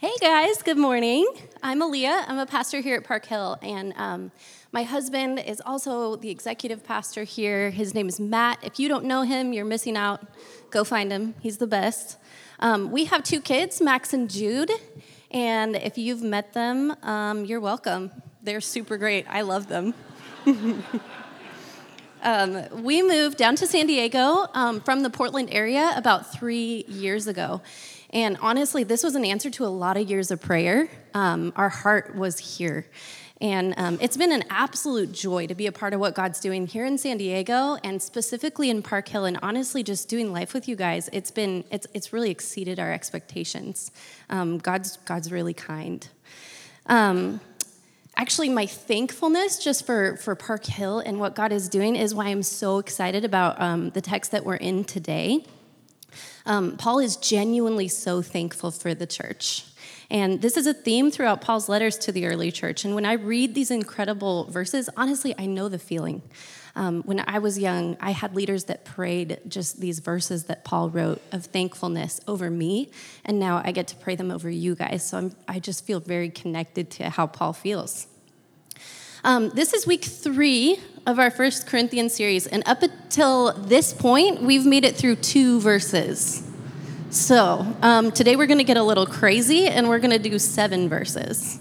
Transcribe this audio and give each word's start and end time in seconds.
Hey 0.00 0.14
guys, 0.20 0.62
good 0.62 0.78
morning. 0.78 1.26
I'm 1.60 1.80
Aaliyah. 1.80 2.26
I'm 2.28 2.38
a 2.38 2.46
pastor 2.46 2.78
here 2.80 2.94
at 2.94 3.02
Park 3.02 3.26
Hill, 3.26 3.58
and 3.60 3.92
um, 3.96 4.30
my 4.70 4.84
husband 4.84 5.40
is 5.40 5.60
also 5.66 6.14
the 6.14 6.30
executive 6.30 6.84
pastor 6.84 7.24
here. 7.24 7.70
His 7.70 7.94
name 7.94 8.08
is 8.08 8.20
Matt. 8.20 8.60
If 8.62 8.78
you 8.78 8.88
don't 8.88 9.06
know 9.06 9.22
him, 9.22 9.52
you're 9.52 9.64
missing 9.64 9.96
out. 9.96 10.24
Go 10.70 10.84
find 10.84 11.10
him, 11.10 11.34
he's 11.40 11.58
the 11.58 11.66
best. 11.66 12.16
Um, 12.60 12.92
we 12.92 13.06
have 13.06 13.24
two 13.24 13.40
kids, 13.40 13.80
Max 13.80 14.14
and 14.14 14.30
Jude, 14.30 14.70
and 15.32 15.74
if 15.74 15.98
you've 15.98 16.22
met 16.22 16.52
them, 16.52 16.94
um, 17.02 17.44
you're 17.44 17.58
welcome. 17.58 18.12
They're 18.40 18.60
super 18.60 18.98
great. 18.98 19.26
I 19.28 19.40
love 19.40 19.66
them. 19.66 19.94
Um, 22.20 22.82
we 22.82 23.00
moved 23.00 23.36
down 23.36 23.54
to 23.56 23.66
San 23.66 23.86
Diego 23.86 24.46
um, 24.52 24.80
from 24.80 25.02
the 25.02 25.10
Portland 25.10 25.50
area 25.52 25.92
about 25.94 26.32
three 26.32 26.84
years 26.88 27.28
ago. 27.28 27.62
And 28.10 28.38
honestly, 28.40 28.84
this 28.84 29.02
was 29.02 29.14
an 29.14 29.24
answer 29.24 29.50
to 29.50 29.64
a 29.64 29.68
lot 29.68 29.96
of 29.96 30.08
years 30.08 30.30
of 30.30 30.40
prayer. 30.40 30.88
Um, 31.14 31.52
our 31.56 31.68
heart 31.68 32.16
was 32.16 32.38
here. 32.38 32.86
And 33.40 33.74
um, 33.76 33.98
it's 34.00 34.16
been 34.16 34.32
an 34.32 34.44
absolute 34.50 35.12
joy 35.12 35.46
to 35.46 35.54
be 35.54 35.66
a 35.66 35.72
part 35.72 35.94
of 35.94 36.00
what 36.00 36.14
God's 36.14 36.40
doing 36.40 36.66
here 36.66 36.84
in 36.84 36.98
San 36.98 37.18
Diego 37.18 37.76
and 37.84 38.02
specifically 38.02 38.68
in 38.68 38.82
Park 38.82 39.08
Hill. 39.08 39.26
And 39.26 39.38
honestly, 39.42 39.82
just 39.82 40.08
doing 40.08 40.32
life 40.32 40.54
with 40.54 40.68
you 40.68 40.74
guys, 40.74 41.08
it's 41.12 41.30
been, 41.30 41.64
it's, 41.70 41.86
it's 41.94 42.12
really 42.12 42.30
exceeded 42.30 42.80
our 42.80 42.92
expectations. 42.92 43.92
Um, 44.28 44.58
God's, 44.58 44.96
God's 45.04 45.30
really 45.30 45.54
kind. 45.54 46.08
Um, 46.86 47.40
actually 48.16 48.48
my 48.48 48.66
thankfulness 48.66 49.62
just 49.62 49.86
for, 49.86 50.16
for 50.16 50.34
park 50.34 50.66
hill 50.66 50.98
and 50.98 51.20
what 51.20 51.36
god 51.36 51.52
is 51.52 51.68
doing 51.68 51.94
is 51.94 52.12
why 52.12 52.26
i'm 52.26 52.42
so 52.42 52.78
excited 52.78 53.24
about 53.24 53.60
um, 53.60 53.90
the 53.90 54.00
text 54.00 54.32
that 54.32 54.44
we're 54.44 54.56
in 54.56 54.82
today 54.82 55.44
um, 56.48 56.76
paul 56.76 56.98
is 56.98 57.16
genuinely 57.16 57.88
so 57.88 58.20
thankful 58.20 58.70
for 58.70 58.94
the 58.94 59.06
church 59.06 59.64
and 60.10 60.42
this 60.42 60.56
is 60.56 60.66
a 60.66 60.74
theme 60.74 61.10
throughout 61.10 61.40
paul's 61.40 61.68
letters 61.68 61.96
to 61.96 62.10
the 62.10 62.26
early 62.26 62.50
church 62.50 62.84
and 62.84 62.94
when 62.94 63.06
i 63.06 63.12
read 63.12 63.54
these 63.54 63.70
incredible 63.70 64.44
verses 64.50 64.90
honestly 64.96 65.34
i 65.38 65.46
know 65.46 65.68
the 65.68 65.78
feeling 65.78 66.22
um, 66.78 67.02
when 67.02 67.24
I 67.26 67.40
was 67.40 67.58
young, 67.58 67.96
I 68.00 68.12
had 68.12 68.36
leaders 68.36 68.64
that 68.64 68.84
prayed 68.84 69.40
just 69.48 69.80
these 69.80 69.98
verses 69.98 70.44
that 70.44 70.64
Paul 70.64 70.90
wrote 70.90 71.20
of 71.32 71.46
thankfulness 71.46 72.20
over 72.28 72.48
me, 72.48 72.92
and 73.24 73.40
now 73.40 73.60
I 73.64 73.72
get 73.72 73.88
to 73.88 73.96
pray 73.96 74.14
them 74.14 74.30
over 74.30 74.48
you 74.48 74.76
guys. 74.76 75.04
So 75.04 75.18
I'm, 75.18 75.32
i 75.48 75.58
just 75.58 75.84
feel 75.84 75.98
very 75.98 76.30
connected 76.30 76.88
to 76.92 77.10
how 77.10 77.26
Paul 77.26 77.52
feels. 77.52 78.06
Um, 79.24 79.48
this 79.50 79.74
is 79.74 79.88
week 79.88 80.04
three 80.04 80.78
of 81.08 81.18
our 81.18 81.30
First 81.30 81.66
Corinthians 81.66 82.12
series, 82.12 82.46
and 82.46 82.62
up 82.66 82.82
until 82.82 83.54
this 83.54 83.94
point, 83.94 84.42
we've 84.42 84.66
made 84.66 84.84
it 84.84 84.94
through 84.94 85.16
two 85.16 85.58
verses. 85.58 86.46
So 87.08 87.66
um, 87.80 88.12
today 88.12 88.36
we're 88.36 88.46
going 88.46 88.58
to 88.58 88.64
get 88.64 88.76
a 88.76 88.82
little 88.82 89.06
crazy, 89.06 89.66
and 89.68 89.88
we're 89.88 90.00
going 90.00 90.10
to 90.10 90.18
do 90.18 90.38
seven 90.38 90.86
verses. 90.86 91.60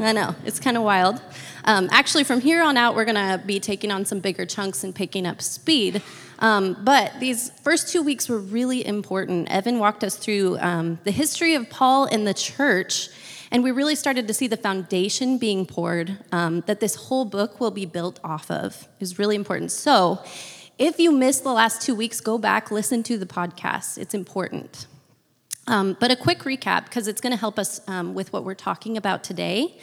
I 0.00 0.10
know, 0.10 0.34
it's 0.44 0.58
kind 0.58 0.76
of 0.76 0.82
wild. 0.82 1.22
Um, 1.64 1.88
actually, 1.92 2.24
from 2.24 2.40
here 2.40 2.64
on 2.64 2.76
out, 2.76 2.96
we're 2.96 3.04
going 3.04 3.14
to 3.14 3.40
be 3.46 3.60
taking 3.60 3.92
on 3.92 4.04
some 4.04 4.18
bigger 4.18 4.44
chunks 4.44 4.82
and 4.82 4.92
picking 4.92 5.24
up 5.24 5.40
speed. 5.40 6.02
Um, 6.40 6.76
but 6.82 7.12
these 7.20 7.50
first 7.62 7.92
two 7.92 8.02
weeks 8.02 8.28
were 8.28 8.40
really 8.40 8.84
important. 8.84 9.48
Evan 9.52 9.78
walked 9.78 10.02
us 10.02 10.16
through 10.16 10.58
um, 10.58 10.98
the 11.04 11.12
history 11.12 11.54
of 11.54 11.70
Paul 11.70 12.06
and 12.06 12.26
the 12.26 12.34
church, 12.34 13.08
and 13.54 13.62
we 13.62 13.70
really 13.70 13.94
started 13.94 14.26
to 14.26 14.34
see 14.34 14.48
the 14.48 14.56
foundation 14.56 15.38
being 15.38 15.64
poured 15.64 16.18
um, 16.32 16.62
that 16.66 16.80
this 16.80 16.96
whole 16.96 17.24
book 17.24 17.60
will 17.60 17.70
be 17.70 17.86
built 17.86 18.18
off 18.24 18.50
of. 18.50 18.88
is 18.98 19.16
really 19.16 19.36
important. 19.36 19.70
So, 19.70 20.20
if 20.76 20.98
you 20.98 21.12
missed 21.12 21.44
the 21.44 21.52
last 21.52 21.80
two 21.80 21.94
weeks, 21.94 22.20
go 22.20 22.36
back, 22.36 22.72
listen 22.72 23.04
to 23.04 23.16
the 23.16 23.26
podcast. 23.26 23.96
It's 23.96 24.12
important. 24.12 24.88
Um, 25.68 25.96
but 26.00 26.10
a 26.10 26.16
quick 26.16 26.40
recap, 26.40 26.86
because 26.86 27.06
it's 27.06 27.20
going 27.20 27.30
to 27.30 27.38
help 27.38 27.60
us 27.60 27.80
um, 27.86 28.12
with 28.12 28.32
what 28.32 28.42
we're 28.42 28.54
talking 28.54 28.96
about 28.96 29.22
today. 29.22 29.78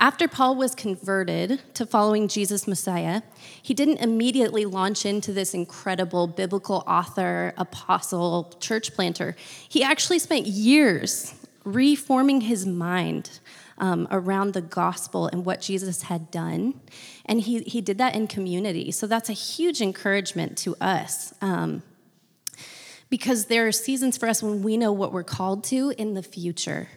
After 0.00 0.26
Paul 0.26 0.56
was 0.56 0.74
converted 0.74 1.62
to 1.74 1.86
following 1.86 2.26
Jesus 2.26 2.66
Messiah, 2.66 3.22
he 3.62 3.74
didn't 3.74 3.98
immediately 3.98 4.64
launch 4.64 5.06
into 5.06 5.32
this 5.32 5.54
incredible 5.54 6.26
biblical 6.26 6.82
author, 6.84 7.54
apostle, 7.56 8.52
church 8.58 8.92
planter. 8.92 9.36
He 9.68 9.84
actually 9.84 10.18
spent 10.18 10.48
years 10.48 11.32
reforming 11.64 12.42
his 12.42 12.66
mind 12.66 13.40
um, 13.78 14.06
around 14.10 14.52
the 14.52 14.60
gospel 14.60 15.26
and 15.26 15.44
what 15.44 15.60
Jesus 15.60 16.02
had 16.02 16.30
done. 16.30 16.80
And 17.24 17.40
he, 17.40 17.60
he 17.60 17.80
did 17.80 17.98
that 17.98 18.14
in 18.14 18.26
community. 18.26 18.92
So 18.92 19.06
that's 19.06 19.28
a 19.28 19.34
huge 19.34 19.80
encouragement 19.80 20.56
to 20.58 20.76
us. 20.80 21.34
Um, 21.40 21.82
because 23.10 23.46
there 23.46 23.66
are 23.66 23.72
seasons 23.72 24.16
for 24.16 24.28
us 24.28 24.42
when 24.42 24.62
we 24.62 24.76
know 24.76 24.92
what 24.92 25.12
we're 25.12 25.22
called 25.22 25.64
to 25.64 25.94
in 25.96 26.14
the 26.14 26.22
future. 26.22 26.88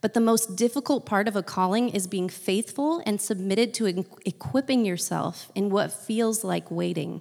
But 0.00 0.12
the 0.12 0.20
most 0.20 0.56
difficult 0.56 1.06
part 1.06 1.28
of 1.28 1.36
a 1.36 1.42
calling 1.42 1.88
is 1.88 2.06
being 2.06 2.28
faithful 2.28 3.02
and 3.06 3.20
submitted 3.20 3.72
to 3.74 4.04
equipping 4.26 4.84
yourself 4.84 5.50
in 5.54 5.70
what 5.70 5.92
feels 5.92 6.44
like 6.44 6.70
waiting. 6.70 7.20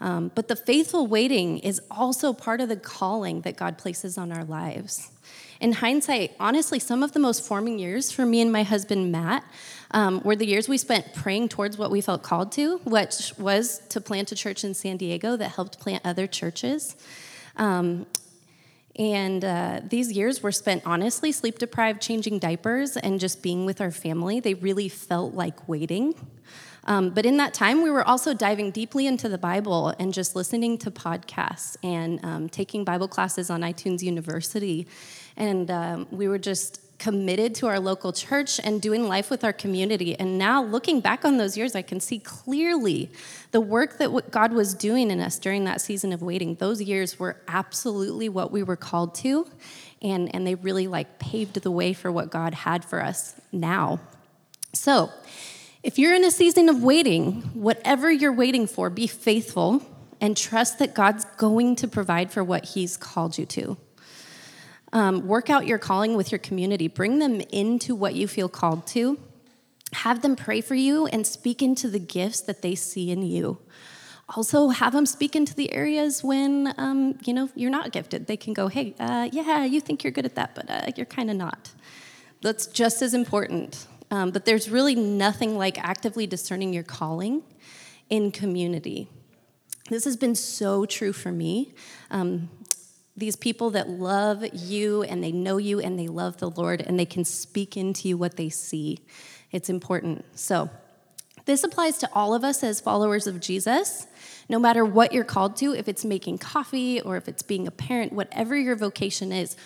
Um, 0.00 0.30
but 0.34 0.48
the 0.48 0.56
faithful 0.56 1.06
waiting 1.06 1.58
is 1.58 1.80
also 1.90 2.32
part 2.32 2.60
of 2.60 2.68
the 2.68 2.76
calling 2.76 3.40
that 3.40 3.56
God 3.56 3.78
places 3.78 4.18
on 4.18 4.32
our 4.32 4.44
lives. 4.44 5.10
In 5.62 5.74
hindsight, 5.74 6.34
honestly, 6.40 6.80
some 6.80 7.04
of 7.04 7.12
the 7.12 7.20
most 7.20 7.46
forming 7.46 7.78
years 7.78 8.10
for 8.10 8.26
me 8.26 8.40
and 8.40 8.50
my 8.50 8.64
husband 8.64 9.12
Matt 9.12 9.44
um, 9.92 10.20
were 10.24 10.34
the 10.34 10.44
years 10.44 10.68
we 10.68 10.76
spent 10.76 11.14
praying 11.14 11.50
towards 11.50 11.78
what 11.78 11.92
we 11.92 12.00
felt 12.00 12.24
called 12.24 12.50
to, 12.52 12.78
which 12.78 13.32
was 13.38 13.78
to 13.90 14.00
plant 14.00 14.32
a 14.32 14.34
church 14.34 14.64
in 14.64 14.74
San 14.74 14.96
Diego 14.96 15.36
that 15.36 15.50
helped 15.50 15.78
plant 15.78 16.04
other 16.04 16.26
churches. 16.26 16.96
Um, 17.56 18.06
and 18.96 19.44
uh, 19.44 19.82
these 19.84 20.10
years 20.10 20.42
were 20.42 20.50
spent 20.50 20.82
honestly 20.84 21.30
sleep 21.30 21.60
deprived, 21.60 22.02
changing 22.02 22.40
diapers, 22.40 22.96
and 22.96 23.20
just 23.20 23.40
being 23.40 23.64
with 23.64 23.80
our 23.80 23.92
family. 23.92 24.40
They 24.40 24.54
really 24.54 24.88
felt 24.88 25.32
like 25.32 25.68
waiting. 25.68 26.14
Um, 26.84 27.10
but 27.10 27.24
in 27.24 27.36
that 27.36 27.54
time, 27.54 27.82
we 27.82 27.90
were 27.90 28.02
also 28.02 28.34
diving 28.34 28.72
deeply 28.72 29.06
into 29.06 29.28
the 29.28 29.38
Bible 29.38 29.94
and 30.00 30.12
just 30.12 30.34
listening 30.34 30.76
to 30.78 30.90
podcasts 30.90 31.76
and 31.84 32.18
um, 32.24 32.48
taking 32.48 32.82
Bible 32.82 33.06
classes 33.06 33.48
on 33.48 33.60
iTunes 33.60 34.02
University. 34.02 34.88
And 35.36 35.70
um, 35.70 36.06
we 36.10 36.28
were 36.28 36.38
just 36.38 36.80
committed 37.02 37.52
to 37.52 37.66
our 37.66 37.80
local 37.80 38.12
church 38.12 38.60
and 38.62 38.80
doing 38.80 39.08
life 39.08 39.28
with 39.28 39.42
our 39.42 39.52
community. 39.52 40.16
And 40.16 40.38
now, 40.38 40.62
looking 40.62 41.00
back 41.00 41.24
on 41.24 41.36
those 41.36 41.56
years, 41.56 41.74
I 41.74 41.82
can 41.82 41.98
see 41.98 42.20
clearly 42.20 43.10
the 43.50 43.60
work 43.60 43.98
that 43.98 44.30
God 44.30 44.52
was 44.52 44.72
doing 44.72 45.10
in 45.10 45.20
us 45.20 45.36
during 45.36 45.64
that 45.64 45.80
season 45.80 46.12
of 46.12 46.22
waiting. 46.22 46.54
Those 46.54 46.80
years 46.80 47.18
were 47.18 47.40
absolutely 47.48 48.28
what 48.28 48.52
we 48.52 48.62
were 48.62 48.76
called 48.76 49.16
to, 49.16 49.48
and, 50.00 50.32
and 50.32 50.46
they 50.46 50.54
really 50.54 50.86
like 50.86 51.18
paved 51.18 51.60
the 51.60 51.72
way 51.72 51.92
for 51.92 52.12
what 52.12 52.30
God 52.30 52.54
had 52.54 52.84
for 52.84 53.02
us 53.02 53.34
now. 53.50 53.98
So, 54.72 55.10
if 55.82 55.98
you're 55.98 56.14
in 56.14 56.24
a 56.24 56.30
season 56.30 56.68
of 56.68 56.84
waiting, 56.84 57.42
whatever 57.54 58.12
you're 58.12 58.32
waiting 58.32 58.68
for, 58.68 58.88
be 58.90 59.08
faithful 59.08 59.82
and 60.20 60.36
trust 60.36 60.78
that 60.78 60.94
God's 60.94 61.24
going 61.36 61.74
to 61.76 61.88
provide 61.88 62.30
for 62.30 62.44
what 62.44 62.64
He's 62.64 62.96
called 62.96 63.36
you 63.38 63.46
to. 63.46 63.76
Um, 64.92 65.26
work 65.26 65.48
out 65.48 65.66
your 65.66 65.78
calling 65.78 66.16
with 66.16 66.30
your 66.30 66.38
community. 66.38 66.86
Bring 66.88 67.18
them 67.18 67.40
into 67.52 67.94
what 67.94 68.14
you 68.14 68.28
feel 68.28 68.48
called 68.48 68.86
to. 68.88 69.18
Have 69.94 70.22
them 70.22 70.36
pray 70.36 70.60
for 70.60 70.74
you 70.74 71.06
and 71.06 71.26
speak 71.26 71.62
into 71.62 71.88
the 71.88 71.98
gifts 71.98 72.40
that 72.42 72.62
they 72.62 72.74
see 72.74 73.10
in 73.10 73.22
you. 73.22 73.58
Also, 74.36 74.68
have 74.68 74.92
them 74.92 75.04
speak 75.04 75.36
into 75.36 75.54
the 75.54 75.72
areas 75.72 76.22
when 76.24 76.72
um, 76.78 77.18
you 77.24 77.34
know 77.34 77.50
you're 77.54 77.70
not 77.70 77.92
gifted. 77.92 78.26
They 78.26 78.36
can 78.36 78.54
go, 78.54 78.68
"Hey, 78.68 78.94
uh, 78.98 79.28
yeah, 79.32 79.64
you 79.64 79.80
think 79.80 80.04
you're 80.04 80.12
good 80.12 80.24
at 80.24 80.36
that, 80.36 80.54
but 80.54 80.70
uh, 80.70 80.90
you're 80.96 81.06
kind 81.06 81.30
of 81.30 81.36
not." 81.36 81.70
That's 82.40 82.66
just 82.66 83.02
as 83.02 83.14
important. 83.14 83.86
Um, 84.10 84.30
but 84.30 84.44
there's 84.44 84.68
really 84.70 84.94
nothing 84.94 85.56
like 85.56 85.78
actively 85.78 86.26
discerning 86.26 86.72
your 86.74 86.82
calling 86.82 87.42
in 88.10 88.30
community. 88.30 89.08
This 89.88 90.04
has 90.04 90.16
been 90.16 90.34
so 90.34 90.84
true 90.84 91.12
for 91.12 91.32
me. 91.32 91.74
Um, 92.10 92.50
these 93.16 93.36
people 93.36 93.70
that 93.70 93.88
love 93.88 94.44
you 94.54 95.02
and 95.02 95.22
they 95.22 95.32
know 95.32 95.58
you 95.58 95.80
and 95.80 95.98
they 95.98 96.08
love 96.08 96.38
the 96.38 96.50
Lord 96.50 96.80
and 96.80 96.98
they 96.98 97.06
can 97.06 97.24
speak 97.24 97.76
into 97.76 98.08
you 98.08 98.16
what 98.16 98.36
they 98.36 98.48
see. 98.48 98.98
It's 99.50 99.68
important. 99.68 100.24
So, 100.38 100.70
this 101.44 101.64
applies 101.64 101.98
to 101.98 102.10
all 102.14 102.34
of 102.34 102.44
us 102.44 102.62
as 102.62 102.80
followers 102.80 103.26
of 103.26 103.40
Jesus. 103.40 104.06
No 104.48 104.60
matter 104.60 104.84
what 104.84 105.12
you're 105.12 105.24
called 105.24 105.56
to, 105.56 105.74
if 105.74 105.88
it's 105.88 106.04
making 106.04 106.38
coffee 106.38 107.00
or 107.00 107.16
if 107.16 107.26
it's 107.26 107.42
being 107.42 107.66
a 107.66 107.72
parent, 107.72 108.12
whatever 108.12 108.56
your 108.56 108.76
vocation 108.76 109.32
is, 109.32 109.56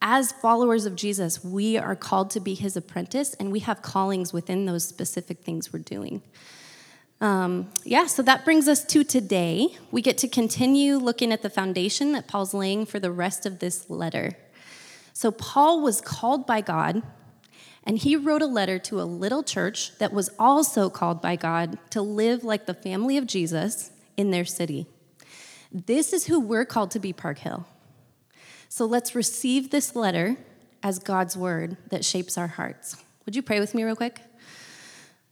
as 0.00 0.32
followers 0.32 0.86
of 0.86 0.96
Jesus, 0.96 1.44
we 1.44 1.76
are 1.76 1.96
called 1.96 2.30
to 2.30 2.40
be 2.40 2.54
his 2.54 2.76
apprentice 2.76 3.34
and 3.34 3.52
we 3.52 3.60
have 3.60 3.82
callings 3.82 4.32
within 4.32 4.66
those 4.66 4.86
specific 4.86 5.40
things 5.40 5.72
we're 5.72 5.78
doing. 5.78 6.22
Um, 7.20 7.70
yeah, 7.84 8.06
so 8.06 8.22
that 8.22 8.44
brings 8.44 8.68
us 8.68 8.84
to 8.84 9.02
today. 9.02 9.68
We 9.90 10.02
get 10.02 10.18
to 10.18 10.28
continue 10.28 10.96
looking 10.96 11.32
at 11.32 11.42
the 11.42 11.48
foundation 11.48 12.12
that 12.12 12.28
Paul's 12.28 12.52
laying 12.52 12.84
for 12.84 12.98
the 12.98 13.10
rest 13.10 13.46
of 13.46 13.58
this 13.58 13.88
letter. 13.88 14.36
So, 15.14 15.30
Paul 15.30 15.80
was 15.80 16.02
called 16.02 16.46
by 16.46 16.60
God, 16.60 17.02
and 17.84 17.96
he 17.96 18.16
wrote 18.16 18.42
a 18.42 18.46
letter 18.46 18.78
to 18.80 19.00
a 19.00 19.04
little 19.04 19.42
church 19.42 19.96
that 19.96 20.12
was 20.12 20.28
also 20.38 20.90
called 20.90 21.22
by 21.22 21.36
God 21.36 21.78
to 21.90 22.02
live 22.02 22.44
like 22.44 22.66
the 22.66 22.74
family 22.74 23.16
of 23.16 23.26
Jesus 23.26 23.92
in 24.18 24.30
their 24.30 24.44
city. 24.44 24.86
This 25.72 26.12
is 26.12 26.26
who 26.26 26.38
we're 26.38 26.66
called 26.66 26.90
to 26.90 26.98
be, 26.98 27.14
Park 27.14 27.38
Hill. 27.38 27.66
So, 28.68 28.84
let's 28.84 29.14
receive 29.14 29.70
this 29.70 29.96
letter 29.96 30.36
as 30.82 30.98
God's 30.98 31.34
word 31.34 31.78
that 31.88 32.04
shapes 32.04 32.36
our 32.36 32.48
hearts. 32.48 33.02
Would 33.24 33.34
you 33.34 33.42
pray 33.42 33.58
with 33.58 33.74
me 33.74 33.84
real 33.84 33.96
quick? 33.96 34.20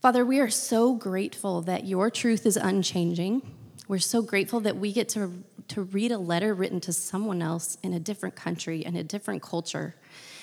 Father, 0.05 0.27
we 0.27 0.39
are 0.39 0.51
so 0.51 0.95
grateful 0.95 1.63
that 1.63 1.87
your 1.87 2.11
truth 2.11 2.45
is 2.45 2.59
unchanging. 2.59 3.41
We're 3.89 3.99
so 4.01 4.21
grateful 4.21 4.61
that 4.61 4.77
we 4.77 4.93
get 4.93 5.09
to, 5.09 5.43
to 5.69 5.81
read 5.81 6.13
a 6.13 6.19
letter 6.19 6.53
written 6.53 6.79
to 6.81 6.93
someone 6.93 7.41
else 7.41 7.79
in 7.83 7.95
a 7.95 7.99
different 7.99 8.37
country 8.37 8.85
and 8.85 8.99
a 8.99 9.03
different 9.03 9.41
culture. 9.41 9.95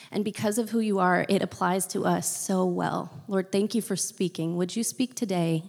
And 0.10 0.26
because 0.26 0.58
of 0.58 0.72
who 0.72 0.80
you 0.80 0.98
are, 0.98 1.28
it 1.30 1.44
applies 1.44 1.86
to 1.90 2.06
us 2.06 2.36
so 2.36 2.66
well. 2.66 3.24
Lord, 3.28 3.52
thank 3.52 3.76
you 3.76 3.84
for 3.84 3.96
speaking. 3.96 4.58
Would 4.58 4.76
you 4.76 4.84
speak 4.84 5.14
today? 5.14 5.66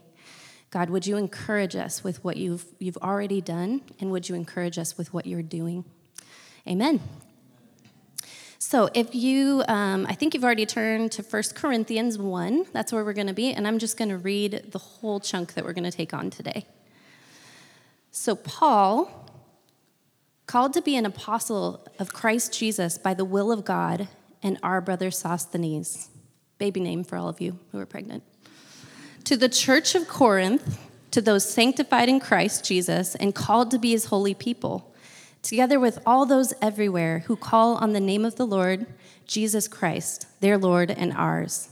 God, 0.71 0.89
would 0.89 1.07
you 1.07 1.19
encourage 1.19 1.77
us 1.77 2.03
with 2.03 2.25
what 2.25 2.39
you've, 2.39 2.65
you've 2.79 2.97
already 2.97 3.43
done? 3.43 3.83
And 4.01 4.11
would 4.11 4.27
you 4.27 4.35
encourage 4.35 4.79
us 4.79 4.97
with 4.97 5.13
what 5.13 5.27
you're 5.27 5.43
doing? 5.43 5.85
Amen. 6.67 6.99
So, 8.65 8.89
if 8.95 9.13
you, 9.13 9.65
um, 9.67 10.07
I 10.09 10.15
think 10.15 10.35
you've 10.35 10.45
already 10.45 10.67
turned 10.67 11.11
to 11.13 11.25
1 11.25 11.43
Corinthians 11.57 12.17
1, 12.17 12.67
that's 12.73 12.93
where 12.93 13.05
we're 13.05 13.13
going 13.13 13.27
to 13.27 13.33
be, 13.33 13.53
and 13.53 13.67
I'm 13.67 13.81
just 13.81 13.97
going 13.97 14.11
to 14.11 14.17
read 14.17 14.67
the 14.71 14.79
whole 14.79 15.19
chunk 15.19 15.55
that 15.55 15.65
we're 15.65 15.73
going 15.73 15.83
to 15.83 15.91
take 15.91 16.15
on 16.15 16.31
today. 16.31 16.65
So, 18.13 18.37
Paul, 18.37 19.29
called 20.47 20.75
to 20.75 20.81
be 20.81 20.95
an 20.95 21.05
apostle 21.05 21.85
of 21.99 22.13
Christ 22.13 22.57
Jesus 22.57 22.99
by 22.99 23.15
the 23.15 23.25
will 23.25 23.51
of 23.51 23.65
God, 23.65 24.07
and 24.45 24.61
our 24.63 24.81
brother 24.81 25.11
Sosthenes, 25.11 26.09
baby 26.59 26.79
name 26.79 27.03
for 27.03 27.17
all 27.17 27.29
of 27.29 27.41
you 27.41 27.59
who 27.73 27.81
are 27.81 27.85
pregnant, 27.85 28.23
to 29.25 29.37
the 29.37 29.49
church 29.49 29.97
of 29.97 30.07
Corinth, 30.07 30.79
to 31.11 31.21
those 31.21 31.45
sanctified 31.53 32.09
in 32.09 32.21
Christ 32.21 32.65
Jesus 32.65 33.17
and 33.17 33.35
called 33.35 33.73
to 33.73 33.79
be 33.81 33.91
his 33.91 34.05
holy 34.05 34.35
people, 34.35 34.92
together 35.43 35.79
with 35.79 35.99
all 36.07 36.25
those 36.25 36.55
everywhere 36.63 37.21
who 37.27 37.37
call 37.37 37.77
on 37.77 37.93
the 37.93 38.01
name 38.01 38.25
of 38.25 38.37
the 38.37 38.47
Lord 38.47 38.87
Jesus 39.27 39.69
Christ, 39.69 40.27
their 40.41 40.57
Lord 40.57 40.91
and 40.91 41.13
ours. 41.13 41.69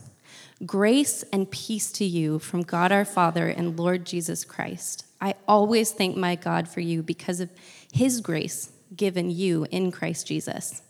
Grace 0.65 1.23
and 1.33 1.49
peace 1.49 1.91
to 1.93 2.05
you 2.05 2.37
from 2.37 2.61
God 2.61 2.91
our 2.91 3.05
Father 3.05 3.47
and 3.47 3.79
Lord 3.79 4.05
Jesus 4.05 4.45
Christ. 4.45 5.05
I 5.19 5.35
always 5.47 5.91
thank 5.91 6.15
my 6.15 6.35
God 6.35 6.67
for 6.67 6.81
you 6.81 7.01
because 7.01 7.39
of 7.39 7.49
his 7.91 8.21
grace 8.21 8.71
given 8.95 9.31
you 9.31 9.65
in 9.71 9.91
Christ 9.91 10.27
Jesus. 10.27 10.81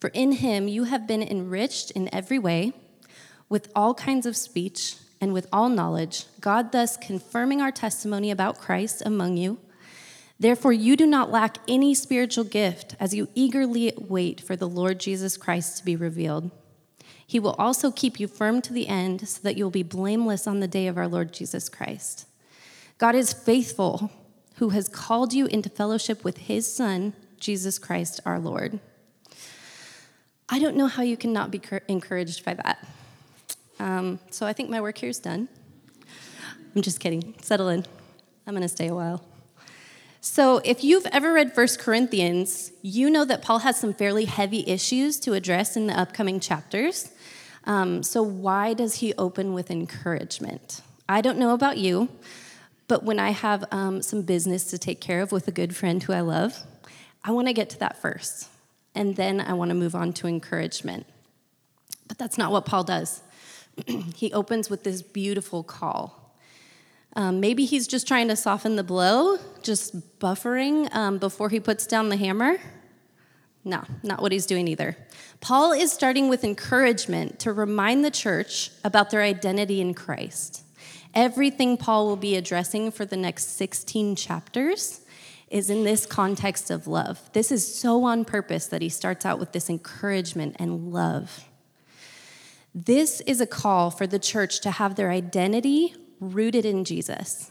For 0.00 0.08
in 0.08 0.32
him 0.32 0.66
you 0.66 0.84
have 0.84 1.06
been 1.06 1.22
enriched 1.22 1.92
in 1.92 2.12
every 2.12 2.38
way 2.38 2.72
with 3.48 3.70
all 3.76 3.94
kinds 3.94 4.26
of 4.26 4.36
speech 4.36 4.96
and 5.20 5.32
with 5.32 5.46
all 5.52 5.68
knowledge, 5.68 6.24
God 6.40 6.72
thus 6.72 6.96
confirming 6.96 7.60
our 7.60 7.70
testimony 7.70 8.30
about 8.30 8.58
Christ 8.58 9.02
among 9.06 9.36
you. 9.36 9.58
Therefore, 10.42 10.72
you 10.72 10.96
do 10.96 11.06
not 11.06 11.30
lack 11.30 11.58
any 11.68 11.94
spiritual 11.94 12.42
gift 12.42 12.96
as 12.98 13.14
you 13.14 13.28
eagerly 13.32 13.92
wait 13.96 14.40
for 14.40 14.56
the 14.56 14.68
Lord 14.68 14.98
Jesus 14.98 15.36
Christ 15.36 15.76
to 15.76 15.84
be 15.84 15.94
revealed. 15.94 16.50
He 17.24 17.38
will 17.38 17.54
also 17.60 17.92
keep 17.92 18.18
you 18.18 18.26
firm 18.26 18.60
to 18.62 18.72
the 18.72 18.88
end 18.88 19.28
so 19.28 19.40
that 19.44 19.56
you 19.56 19.62
will 19.62 19.70
be 19.70 19.84
blameless 19.84 20.48
on 20.48 20.58
the 20.58 20.66
day 20.66 20.88
of 20.88 20.98
our 20.98 21.06
Lord 21.06 21.32
Jesus 21.32 21.68
Christ. 21.68 22.26
God 22.98 23.14
is 23.14 23.32
faithful, 23.32 24.10
who 24.56 24.70
has 24.70 24.88
called 24.88 25.32
you 25.32 25.46
into 25.46 25.68
fellowship 25.68 26.24
with 26.24 26.38
his 26.38 26.66
Son, 26.66 27.12
Jesus 27.38 27.78
Christ 27.78 28.18
our 28.26 28.40
Lord. 28.40 28.80
I 30.48 30.58
don't 30.58 30.76
know 30.76 30.88
how 30.88 31.04
you 31.04 31.16
can 31.16 31.32
not 31.32 31.52
be 31.52 31.62
encouraged 31.86 32.44
by 32.44 32.54
that. 32.54 32.84
Um, 33.78 34.18
so 34.30 34.44
I 34.44 34.52
think 34.52 34.70
my 34.70 34.80
work 34.80 34.98
here 34.98 35.08
is 35.08 35.20
done. 35.20 35.46
I'm 36.74 36.82
just 36.82 36.98
kidding. 36.98 37.34
Settle 37.40 37.68
in. 37.68 37.86
I'm 38.44 38.54
going 38.54 38.62
to 38.62 38.68
stay 38.68 38.88
a 38.88 38.94
while. 38.96 39.22
So, 40.24 40.58
if 40.64 40.84
you've 40.84 41.06
ever 41.06 41.32
read 41.32 41.50
1 41.52 41.66
Corinthians, 41.80 42.70
you 42.80 43.10
know 43.10 43.24
that 43.24 43.42
Paul 43.42 43.58
has 43.58 43.80
some 43.80 43.92
fairly 43.92 44.24
heavy 44.24 44.62
issues 44.68 45.18
to 45.18 45.32
address 45.32 45.76
in 45.76 45.88
the 45.88 45.98
upcoming 45.98 46.38
chapters. 46.38 47.10
Um, 47.64 48.04
so, 48.04 48.22
why 48.22 48.72
does 48.72 48.94
he 48.94 49.14
open 49.14 49.52
with 49.52 49.68
encouragement? 49.68 50.80
I 51.08 51.22
don't 51.22 51.38
know 51.38 51.54
about 51.54 51.76
you, 51.76 52.08
but 52.86 53.02
when 53.02 53.18
I 53.18 53.30
have 53.30 53.64
um, 53.72 54.00
some 54.00 54.22
business 54.22 54.66
to 54.66 54.78
take 54.78 55.00
care 55.00 55.22
of 55.22 55.32
with 55.32 55.48
a 55.48 55.50
good 55.50 55.74
friend 55.74 56.00
who 56.00 56.12
I 56.12 56.20
love, 56.20 56.56
I 57.24 57.32
want 57.32 57.48
to 57.48 57.52
get 57.52 57.68
to 57.70 57.78
that 57.80 58.00
first. 58.00 58.48
And 58.94 59.16
then 59.16 59.40
I 59.40 59.54
want 59.54 59.70
to 59.70 59.74
move 59.74 59.96
on 59.96 60.12
to 60.12 60.28
encouragement. 60.28 61.04
But 62.06 62.18
that's 62.18 62.38
not 62.38 62.52
what 62.52 62.64
Paul 62.64 62.84
does. 62.84 63.22
he 64.14 64.32
opens 64.32 64.70
with 64.70 64.84
this 64.84 65.02
beautiful 65.02 65.64
call. 65.64 66.21
Um, 67.14 67.40
maybe 67.40 67.64
he's 67.64 67.86
just 67.86 68.08
trying 68.08 68.28
to 68.28 68.36
soften 68.36 68.76
the 68.76 68.84
blow, 68.84 69.38
just 69.62 70.18
buffering 70.18 70.92
um, 70.94 71.18
before 71.18 71.50
he 71.50 71.60
puts 71.60 71.86
down 71.86 72.08
the 72.08 72.16
hammer. 72.16 72.58
No, 73.64 73.84
not 74.02 74.20
what 74.20 74.32
he's 74.32 74.46
doing 74.46 74.66
either. 74.66 74.96
Paul 75.40 75.72
is 75.72 75.92
starting 75.92 76.28
with 76.28 76.42
encouragement 76.42 77.38
to 77.40 77.52
remind 77.52 78.04
the 78.04 78.10
church 78.10 78.70
about 78.82 79.10
their 79.10 79.22
identity 79.22 79.80
in 79.80 79.94
Christ. 79.94 80.64
Everything 81.14 81.76
Paul 81.76 82.06
will 82.06 82.16
be 82.16 82.36
addressing 82.36 82.90
for 82.90 83.04
the 83.04 83.16
next 83.16 83.56
16 83.56 84.16
chapters 84.16 85.02
is 85.48 85.68
in 85.68 85.84
this 85.84 86.06
context 86.06 86.70
of 86.70 86.86
love. 86.86 87.20
This 87.34 87.52
is 87.52 87.74
so 87.74 88.04
on 88.04 88.24
purpose 88.24 88.66
that 88.68 88.80
he 88.80 88.88
starts 88.88 89.26
out 89.26 89.38
with 89.38 89.52
this 89.52 89.68
encouragement 89.68 90.56
and 90.58 90.92
love. 90.92 91.44
This 92.74 93.20
is 93.20 93.40
a 93.40 93.46
call 93.46 93.90
for 93.90 94.06
the 94.06 94.18
church 94.18 94.60
to 94.62 94.70
have 94.70 94.94
their 94.94 95.10
identity 95.10 95.94
rooted 96.22 96.64
in 96.64 96.84
Jesus, 96.84 97.50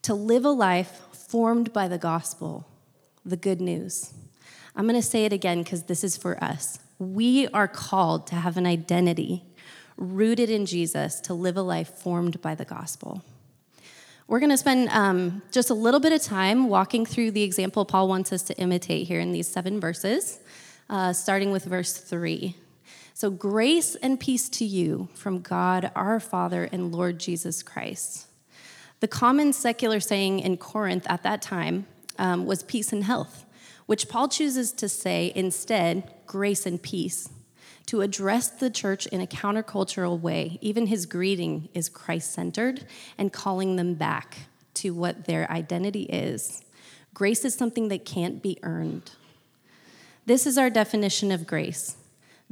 to 0.00 0.14
live 0.14 0.44
a 0.46 0.50
life 0.50 1.02
formed 1.12 1.72
by 1.72 1.86
the 1.88 1.98
gospel, 1.98 2.66
the 3.24 3.36
good 3.36 3.60
news. 3.60 4.14
I'm 4.74 4.84
going 4.84 5.00
to 5.00 5.06
say 5.06 5.26
it 5.26 5.32
again 5.32 5.62
because 5.62 5.84
this 5.84 6.02
is 6.02 6.16
for 6.16 6.42
us. 6.42 6.78
We 6.98 7.48
are 7.48 7.68
called 7.68 8.26
to 8.28 8.36
have 8.36 8.56
an 8.56 8.66
identity 8.66 9.44
rooted 9.98 10.48
in 10.48 10.64
Jesus 10.64 11.20
to 11.20 11.34
live 11.34 11.58
a 11.58 11.62
life 11.62 11.90
formed 11.90 12.40
by 12.40 12.54
the 12.54 12.64
gospel. 12.64 13.22
We're 14.26 14.40
going 14.40 14.50
to 14.50 14.56
spend 14.56 14.88
um, 14.88 15.42
just 15.50 15.68
a 15.68 15.74
little 15.74 16.00
bit 16.00 16.14
of 16.14 16.22
time 16.22 16.68
walking 16.68 17.04
through 17.04 17.32
the 17.32 17.42
example 17.42 17.84
Paul 17.84 18.08
wants 18.08 18.32
us 18.32 18.42
to 18.44 18.54
imitate 18.56 19.06
here 19.06 19.20
in 19.20 19.32
these 19.32 19.46
seven 19.46 19.78
verses, 19.78 20.40
uh, 20.88 21.12
starting 21.12 21.52
with 21.52 21.64
verse 21.64 21.92
3. 21.92 22.56
So, 23.14 23.30
grace 23.30 23.94
and 23.96 24.18
peace 24.18 24.48
to 24.50 24.64
you 24.64 25.08
from 25.14 25.40
God 25.40 25.90
our 25.94 26.18
Father 26.18 26.68
and 26.72 26.92
Lord 26.92 27.20
Jesus 27.20 27.62
Christ. 27.62 28.26
The 29.00 29.08
common 29.08 29.52
secular 29.52 30.00
saying 30.00 30.40
in 30.40 30.56
Corinth 30.56 31.06
at 31.08 31.22
that 31.24 31.42
time 31.42 31.86
um, 32.18 32.46
was 32.46 32.62
peace 32.62 32.92
and 32.92 33.04
health, 33.04 33.44
which 33.86 34.08
Paul 34.08 34.28
chooses 34.28 34.72
to 34.72 34.88
say 34.88 35.32
instead, 35.34 36.10
grace 36.26 36.66
and 36.66 36.80
peace 36.82 37.28
to 37.86 38.00
address 38.00 38.48
the 38.48 38.70
church 38.70 39.06
in 39.06 39.20
a 39.20 39.26
countercultural 39.26 40.18
way. 40.20 40.58
Even 40.60 40.86
his 40.86 41.06
greeting 41.06 41.68
is 41.74 41.88
Christ 41.88 42.32
centered 42.32 42.86
and 43.18 43.32
calling 43.32 43.76
them 43.76 43.94
back 43.94 44.38
to 44.74 44.94
what 44.94 45.26
their 45.26 45.50
identity 45.50 46.04
is. 46.04 46.64
Grace 47.12 47.44
is 47.44 47.54
something 47.54 47.88
that 47.88 48.04
can't 48.04 48.42
be 48.42 48.58
earned. 48.62 49.10
This 50.24 50.46
is 50.46 50.56
our 50.56 50.70
definition 50.70 51.30
of 51.32 51.46
grace 51.46 51.96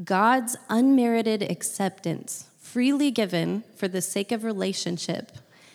God's 0.05 0.57
unmerited 0.69 1.43
acceptance, 1.43 2.49
freely 2.59 3.11
given 3.11 3.65
for 3.77 3.89
the 3.89 4.01
sake 4.01 4.33
of 4.33 4.45
relationship 4.45 5.33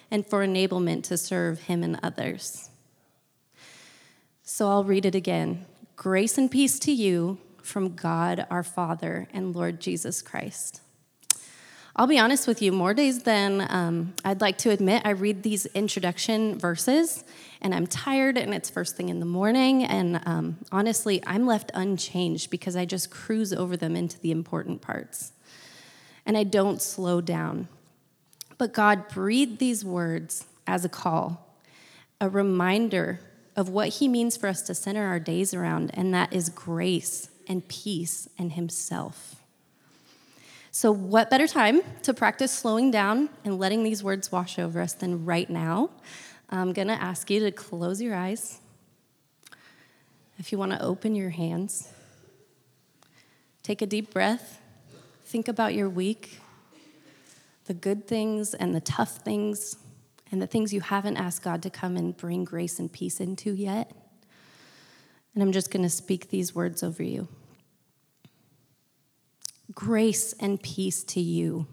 and 0.09 0.25
for 0.25 0.45
enablement 0.45 1.03
to 1.03 1.17
serve 1.17 1.61
Him 1.61 1.83
and 1.83 1.99
others. 2.01 2.69
So 4.43 4.69
I'll 4.69 4.83
read 4.83 5.05
it 5.05 5.15
again. 5.15 5.65
Grace 5.95 6.37
and 6.37 6.49
peace 6.49 6.79
to 6.79 6.91
you 6.91 7.39
from 7.61 7.95
God 7.95 8.45
our 8.49 8.63
Father 8.63 9.27
and 9.33 9.55
Lord 9.55 9.79
Jesus 9.79 10.21
Christ. 10.21 10.81
I'll 11.97 12.07
be 12.07 12.19
honest 12.19 12.45
with 12.45 12.61
you, 12.61 12.73
more 12.73 12.93
days 12.93 13.23
than 13.23 13.65
um, 13.69 14.13
I'd 14.25 14.41
like 14.41 14.57
to 14.59 14.69
admit, 14.69 15.03
I 15.05 15.11
read 15.11 15.43
these 15.43 15.65
introduction 15.67 16.59
verses 16.59 17.23
and 17.61 17.73
I'm 17.73 17.87
tired 17.87 18.37
and 18.37 18.53
it's 18.53 18.69
first 18.69 18.97
thing 18.97 19.07
in 19.07 19.21
the 19.21 19.25
morning. 19.25 19.85
And 19.85 20.19
um, 20.25 20.57
honestly, 20.73 21.23
I'm 21.25 21.45
left 21.45 21.71
unchanged 21.73 22.49
because 22.49 22.75
I 22.75 22.83
just 22.83 23.11
cruise 23.11 23.53
over 23.53 23.77
them 23.77 23.95
into 23.95 24.19
the 24.19 24.31
important 24.31 24.81
parts. 24.81 25.31
And 26.25 26.37
I 26.37 26.43
don't 26.43 26.81
slow 26.81 27.21
down. 27.21 27.69
But 28.57 28.73
God 28.73 29.07
breathed 29.07 29.59
these 29.59 29.85
words 29.85 30.45
as 30.67 30.83
a 30.83 30.89
call, 30.89 31.55
a 32.19 32.27
reminder 32.27 33.21
of 33.55 33.69
what 33.69 33.87
He 33.87 34.09
means 34.09 34.35
for 34.35 34.47
us 34.47 34.61
to 34.63 34.75
center 34.75 35.05
our 35.07 35.19
days 35.19 35.53
around, 35.53 35.91
and 35.93 36.13
that 36.13 36.33
is 36.33 36.49
grace 36.49 37.29
and 37.47 37.65
peace 37.67 38.27
and 38.37 38.53
Himself. 38.53 39.34
So, 40.77 40.91
what 40.91 41.29
better 41.29 41.47
time 41.47 41.83
to 42.03 42.13
practice 42.13 42.51
slowing 42.51 42.91
down 42.91 43.29
and 43.45 43.57
letting 43.57 43.83
these 43.83 44.03
words 44.03 44.29
wash 44.29 44.59
over 44.59 44.81
us 44.81 44.91
than 44.91 45.23
right 45.23 45.49
now? 45.49 45.89
I'm 46.49 46.73
going 46.73 46.89
to 46.89 47.01
ask 47.01 47.31
you 47.31 47.39
to 47.39 47.51
close 47.51 48.01
your 48.01 48.13
eyes. 48.13 48.59
If 50.37 50.51
you 50.51 50.57
want 50.57 50.73
to 50.73 50.83
open 50.83 51.15
your 51.15 51.29
hands, 51.29 51.93
take 53.63 53.81
a 53.81 53.85
deep 53.85 54.11
breath, 54.11 54.59
think 55.23 55.47
about 55.47 55.75
your 55.75 55.87
week, 55.87 56.41
the 57.67 57.73
good 57.73 58.05
things 58.05 58.53
and 58.53 58.75
the 58.75 58.81
tough 58.81 59.19
things, 59.19 59.77
and 60.29 60.41
the 60.41 60.47
things 60.47 60.73
you 60.73 60.81
haven't 60.81 61.15
asked 61.15 61.41
God 61.41 61.63
to 61.63 61.69
come 61.69 61.95
and 61.95 62.17
bring 62.17 62.43
grace 62.43 62.79
and 62.79 62.91
peace 62.91 63.21
into 63.21 63.53
yet. 63.53 63.93
And 65.33 65.41
I'm 65.41 65.53
just 65.53 65.71
going 65.71 65.83
to 65.83 65.89
speak 65.89 66.31
these 66.31 66.53
words 66.53 66.83
over 66.83 67.01
you. 67.01 67.29
Grace 69.75 70.33
and 70.39 70.61
peace 70.61 71.03
to 71.03 71.19
you 71.19 71.67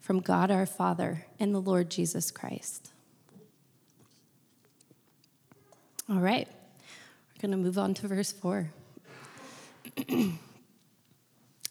from 0.00 0.20
God 0.20 0.50
our 0.50 0.64
Father 0.64 1.26
and 1.40 1.52
the 1.54 1.60
Lord 1.60 1.90
Jesus 1.90 2.30
Christ. 2.30 2.92
All 6.08 6.20
right, 6.20 6.48
we're 6.48 7.42
going 7.42 7.50
to 7.50 7.58
move 7.58 7.76
on 7.76 7.92
to 7.94 8.08
verse 8.08 8.32
4. 8.32 8.70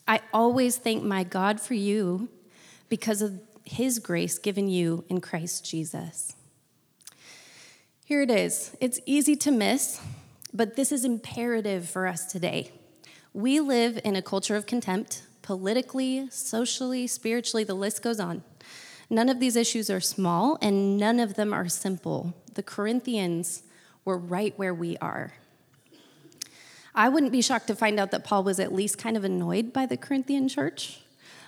I 0.08 0.22
always 0.34 0.78
thank 0.78 1.04
my 1.04 1.24
God 1.24 1.60
for 1.60 1.74
you 1.74 2.30
because 2.90 3.22
of 3.22 3.40
his 3.64 4.00
grace 4.00 4.38
given 4.38 4.70
you 4.70 5.04
in 5.10 5.20
Christ 5.22 5.66
Jesus. 5.66 6.36
Here 8.06 8.22
it 8.22 8.30
is. 8.30 8.76
It's 8.80 9.00
easy 9.06 9.36
to 9.38 9.52
miss, 9.52 10.00
but 10.54 10.76
this 10.76 10.92
is 10.92 11.04
imperative 11.04 11.90
for 11.90 12.08
us 12.08 12.26
today. 12.26 12.72
We 13.38 13.60
live 13.60 14.00
in 14.04 14.16
a 14.16 14.24
culture 14.24 14.56
of 14.56 14.66
contempt, 14.66 15.22
politically, 15.44 16.28
socially, 16.32 17.06
spiritually, 17.06 17.64
the 17.64 17.76
list 17.76 18.02
goes 18.02 18.20
on. 18.20 18.42
None 19.12 19.30
of 19.30 19.40
these 19.40 19.56
issues 19.56 19.92
are 19.92 20.00
small 20.00 20.58
and 20.60 20.98
none 20.98 21.20
of 21.20 21.36
them 21.36 21.54
are 21.54 21.70
simple. 21.70 22.34
The 22.56 22.64
Corinthians 22.64 23.62
were 24.06 24.18
right 24.18 24.58
where 24.58 24.74
we 24.74 24.98
are. 24.98 25.34
I 26.96 27.10
wouldn't 27.10 27.32
be 27.32 27.44
shocked 27.44 27.68
to 27.68 27.76
find 27.76 28.00
out 28.00 28.10
that 28.10 28.24
Paul 28.24 28.44
was 28.44 28.60
at 28.60 28.74
least 28.74 28.98
kind 28.98 29.16
of 29.16 29.24
annoyed 29.24 29.72
by 29.72 29.86
the 29.86 29.98
Corinthian 29.98 30.50
church. 30.50 31.02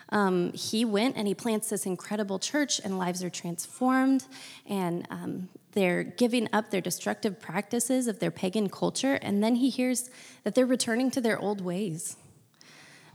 Um, 0.09 0.53
he 0.53 0.85
went 0.85 1.17
and 1.17 1.27
he 1.27 1.33
plants 1.33 1.69
this 1.69 1.87
incredible 1.87 2.37
church, 2.37 2.79
and 2.83 2.99
lives 2.99 3.23
are 3.23 3.31
transformed, 3.31 4.25
and 4.67 5.07
um, 5.09 5.49
they're 5.73 6.03
giving 6.03 6.49
up 6.51 6.71
their 6.71 6.81
destructive 6.81 7.39
practices 7.39 8.07
of 8.07 8.19
their 8.19 8.31
pagan 8.31 8.69
culture. 8.69 9.15
And 9.21 9.43
then 9.43 9.55
he 9.55 9.69
hears 9.69 10.09
that 10.43 10.55
they're 10.55 10.65
returning 10.65 11.11
to 11.11 11.21
their 11.21 11.39
old 11.39 11.61
ways. 11.61 12.17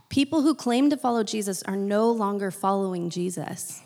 People 0.09 0.41
who 0.41 0.55
claim 0.55 0.89
to 0.89 0.97
follow 0.97 1.23
Jesus 1.23 1.63
are 1.63 1.75
no 1.75 2.09
longer 2.09 2.51
following 2.51 3.09
Jesus. 3.09 3.81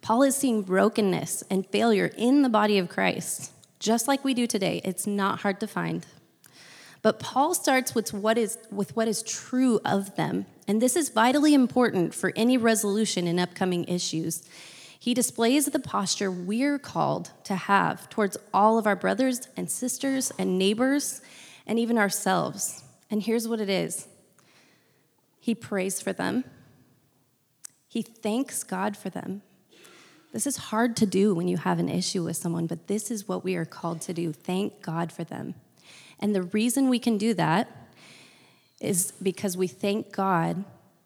Paul 0.00 0.22
is 0.22 0.36
seeing 0.36 0.62
brokenness 0.62 1.42
and 1.50 1.66
failure 1.66 2.10
in 2.16 2.42
the 2.42 2.48
body 2.48 2.78
of 2.78 2.88
Christ, 2.88 3.52
just 3.78 4.06
like 4.06 4.24
we 4.24 4.34
do 4.34 4.46
today. 4.46 4.80
It's 4.84 5.06
not 5.06 5.40
hard 5.40 5.60
to 5.60 5.66
find. 5.66 6.06
But 7.02 7.20
Paul 7.20 7.54
starts 7.54 7.94
with 7.94 8.12
what 8.12 8.36
is, 8.36 8.58
with 8.70 8.94
what 8.96 9.08
is 9.08 9.22
true 9.22 9.80
of 9.84 10.16
them. 10.16 10.46
And 10.66 10.82
this 10.82 10.96
is 10.96 11.08
vitally 11.08 11.54
important 11.54 12.14
for 12.14 12.32
any 12.36 12.56
resolution 12.56 13.26
in 13.26 13.38
upcoming 13.38 13.84
issues. 13.84 14.42
He 14.98 15.14
displays 15.14 15.66
the 15.66 15.78
posture 15.78 16.30
we're 16.30 16.78
called 16.78 17.30
to 17.44 17.54
have 17.54 18.08
towards 18.08 18.36
all 18.52 18.78
of 18.78 18.86
our 18.86 18.96
brothers 18.96 19.48
and 19.56 19.70
sisters 19.70 20.32
and 20.38 20.58
neighbors 20.58 21.20
and 21.66 21.78
even 21.78 21.96
ourselves. 21.96 22.82
And 23.10 23.22
here's 23.22 23.46
what 23.46 23.60
it 23.60 23.68
is 23.68 24.08
He 25.38 25.54
prays 25.54 26.00
for 26.00 26.12
them, 26.12 26.44
He 27.86 28.02
thanks 28.02 28.64
God 28.64 28.96
for 28.96 29.10
them. 29.10 29.42
This 30.32 30.46
is 30.46 30.56
hard 30.56 30.94
to 30.96 31.06
do 31.06 31.34
when 31.34 31.48
you 31.48 31.56
have 31.56 31.78
an 31.78 31.88
issue 31.88 32.22
with 32.22 32.36
someone, 32.36 32.66
but 32.66 32.86
this 32.86 33.10
is 33.10 33.26
what 33.26 33.44
we 33.44 33.56
are 33.56 33.64
called 33.64 34.02
to 34.02 34.12
do. 34.12 34.32
Thank 34.32 34.82
God 34.82 35.10
for 35.10 35.24
them. 35.24 35.54
And 36.20 36.34
the 36.34 36.42
reason 36.42 36.90
we 36.90 36.98
can 36.98 37.16
do 37.16 37.32
that 37.34 37.70
is 38.78 39.12
because 39.22 39.56
we 39.56 39.68
thank 39.68 40.12
God 40.12 40.64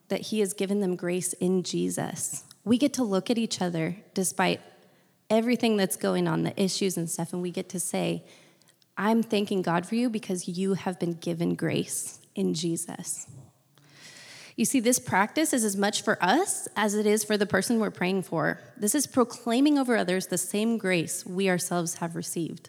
that 0.09 0.23
He 0.23 0.41
has 0.41 0.53
given 0.53 0.81
them 0.81 0.97
grace 0.97 1.35
in 1.35 1.63
Jesus. 1.63 2.45
We 2.65 2.79
get 2.79 2.93
to 2.95 3.03
look 3.03 3.31
at 3.31 3.39
each 3.39 3.61
other 3.61 3.97
despite 4.15 4.61
everything 5.29 5.77
that's 5.77 5.97
going 5.97 6.29
on, 6.29 6.43
the 6.43 6.63
issues 6.63 6.97
and 6.97 7.11
stuff, 7.11 7.33
and 7.33 7.43
we 7.43 7.51
get 7.51 7.69
to 7.71 7.81
say, 7.81 8.25
I'm 8.97 9.23
thanking 9.23 9.63
God 9.63 9.87
for 9.87 9.95
you 9.95 10.11
because 10.11 10.47
you 10.49 10.75
have 10.75 11.01
been 11.01 11.15
given 11.15 11.55
grace 11.55 12.21
in 12.35 12.55
Jesus. 12.55 13.27
You 14.55 14.67
see, 14.67 14.81
this 14.81 14.99
practice 14.99 15.55
is 15.55 15.65
as 15.65 15.77
much 15.77 16.03
for 16.03 16.23
us 16.23 16.69
as 16.77 16.95
it 16.95 17.07
is 17.07 17.25
for 17.25 17.39
the 17.39 17.47
person 17.47 17.81
we're 17.81 17.91
praying 17.91 18.23
for. 18.25 18.61
This 18.77 18.95
is 18.95 19.07
proclaiming 19.07 19.79
over 19.79 19.97
others 19.97 20.27
the 20.27 20.37
same 20.37 20.77
grace 20.77 21.25
we 21.25 21.49
ourselves 21.49 21.95
have 21.95 22.15
received. 22.15 22.69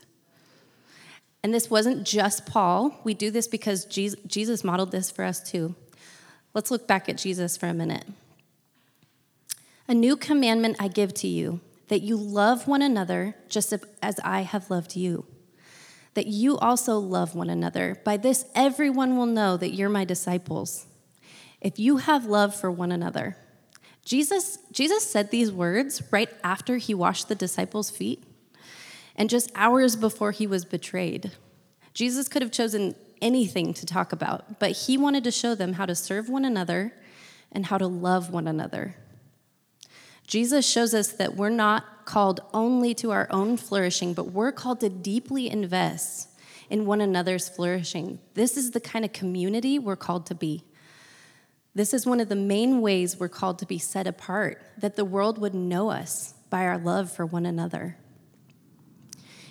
And 1.44 1.54
this 1.54 1.70
wasn't 1.70 2.08
just 2.08 2.46
Paul. 2.46 2.98
We 3.04 3.14
do 3.14 3.30
this 3.30 3.48
because 3.48 3.84
Jesus 3.84 4.64
modeled 4.64 4.92
this 4.92 5.12
for 5.12 5.26
us 5.26 5.44
too. 5.44 5.76
Let's 6.54 6.72
look 6.72 6.88
back 6.88 7.10
at 7.10 7.18
Jesus 7.18 7.58
for 7.58 7.68
a 7.68 7.74
minute. 7.74 8.06
A 9.88 9.94
new 9.94 10.16
commandment 10.16 10.78
I 10.80 10.88
give 10.88 11.14
to 11.16 11.28
you 11.28 11.60
that 11.90 12.02
you 12.02 12.16
love 12.16 12.68
one 12.68 12.82
another 12.82 13.36
just 13.50 13.74
as 14.02 14.20
I 14.24 14.42
have 14.42 14.70
loved 14.70 14.96
you. 14.96 15.26
That 16.14 16.28
you 16.28 16.58
also 16.58 16.98
love 16.98 17.36
one 17.36 17.50
another. 17.50 18.00
By 18.04 18.18
this, 18.18 18.46
everyone 18.56 19.18
will 19.18 19.26
know 19.26 19.58
that 19.58 19.74
you're 19.74 19.90
my 19.90 20.06
disciples. 20.06 20.86
If 21.60 21.80
you 21.80 21.98
have 21.98 22.26
love 22.26 22.56
for 22.56 22.72
one 22.72 22.92
another. 22.92 23.36
Jesus, 24.06 24.58
Jesus 24.72 25.10
said 25.10 25.32
these 25.32 25.52
words 25.52 26.02
right 26.12 26.30
after 26.44 26.78
he 26.78 26.94
washed 26.94 27.28
the 27.28 27.36
disciples' 27.36 27.90
feet 27.90 28.24
and 29.16 29.30
just 29.30 29.52
hours 29.54 29.96
before 29.96 30.32
he 30.32 30.48
was 30.48 30.66
betrayed. 30.66 31.32
Jesus 31.94 32.28
could 32.28 32.42
have 32.42 32.52
chosen 32.52 32.96
anything 33.22 33.74
to 33.74 33.86
talk 33.86 34.12
about, 34.12 34.60
but 34.60 34.72
he 34.72 34.98
wanted 34.98 35.24
to 35.24 35.32
show 35.32 35.56
them 35.56 35.74
how 35.74 35.86
to 35.86 35.96
serve 35.96 36.30
one 36.30 36.46
another 36.46 36.94
and 37.52 37.68
how 37.68 37.78
to 37.78 37.88
love 37.88 38.30
one 38.30 38.48
another. 38.48 38.96
Jesus 40.26 40.70
shows 40.70 40.94
us 40.94 41.12
that 41.14 41.36
we're 41.36 41.50
not 41.50 42.06
called 42.06 42.42
only 42.54 42.94
to 42.96 43.12
our 43.12 43.28
own 43.30 43.58
flourishing, 43.58 44.14
but 44.14 44.32
we're 44.32 44.52
called 44.52 44.80
to 44.82 44.90
deeply 44.90 45.50
invest 45.50 46.30
in 46.70 46.86
one 46.86 47.02
another's 47.02 47.50
flourishing. 47.50 48.20
This 48.34 48.58
is 48.58 48.72
the 48.72 48.80
kind 48.80 49.06
of 49.06 49.14
community 49.14 49.80
we're 49.80 49.96
called 49.96 50.26
to 50.28 50.36
be. 50.36 50.64
This 51.76 51.94
is 51.94 52.06
one 52.06 52.20
of 52.20 52.30
the 52.30 52.36
main 52.36 52.82
ways 52.82 53.20
we're 53.20 53.30
called 53.30 53.60
to 53.60 53.66
be 53.66 53.80
set 53.80 54.08
apart, 54.08 54.62
that 54.78 54.96
the 54.96 55.06
world 55.06 55.40
would 55.40 55.54
know 55.54 55.90
us 55.90 56.34
by 56.50 56.66
our 56.66 56.78
love 56.78 57.12
for 57.12 57.26
one 57.26 57.46
another. 57.46 57.98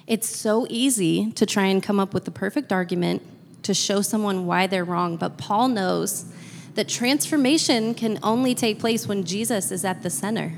It's 0.07 0.29
so 0.29 0.67
easy 0.69 1.33
to 1.33 1.47
try 1.47 1.67
and 1.67 1.83
come 1.83 2.01
up 2.01 2.15
with 2.15 2.25
the 2.25 2.31
perfect 2.31 2.73
argument 2.73 3.23
to 3.65 3.75
show 3.75 4.03
someone 4.03 4.47
why 4.47 4.67
they're 4.67 4.85
wrong, 4.85 5.17
but 5.17 5.39
Paul 5.39 5.69
knows 5.69 6.25
that 6.75 6.89
transformation 6.89 7.95
can 7.95 8.19
only 8.23 8.55
take 8.55 8.79
place 8.79 9.07
when 9.07 9.25
Jesus 9.25 9.71
is 9.71 9.85
at 9.85 10.03
the 10.03 10.11
center. 10.11 10.55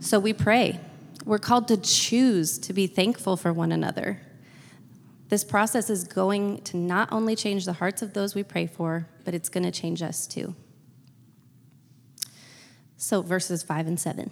So 0.00 0.18
we 0.18 0.32
pray. 0.32 0.80
We're 1.24 1.38
called 1.38 1.68
to 1.68 1.76
choose 1.76 2.58
to 2.58 2.72
be 2.72 2.86
thankful 2.86 3.36
for 3.36 3.52
one 3.52 3.72
another. 3.72 4.20
This 5.28 5.44
process 5.44 5.90
is 5.90 6.04
going 6.04 6.62
to 6.62 6.76
not 6.76 7.12
only 7.12 7.36
change 7.36 7.64
the 7.64 7.74
hearts 7.74 8.02
of 8.02 8.14
those 8.14 8.34
we 8.34 8.42
pray 8.42 8.66
for, 8.66 9.06
but 9.24 9.34
it's 9.34 9.48
going 9.48 9.64
to 9.64 9.70
change 9.70 10.02
us 10.02 10.26
too. 10.26 10.54
So, 12.96 13.22
verses 13.22 13.62
5 13.62 13.86
and 13.86 14.00
7. 14.00 14.30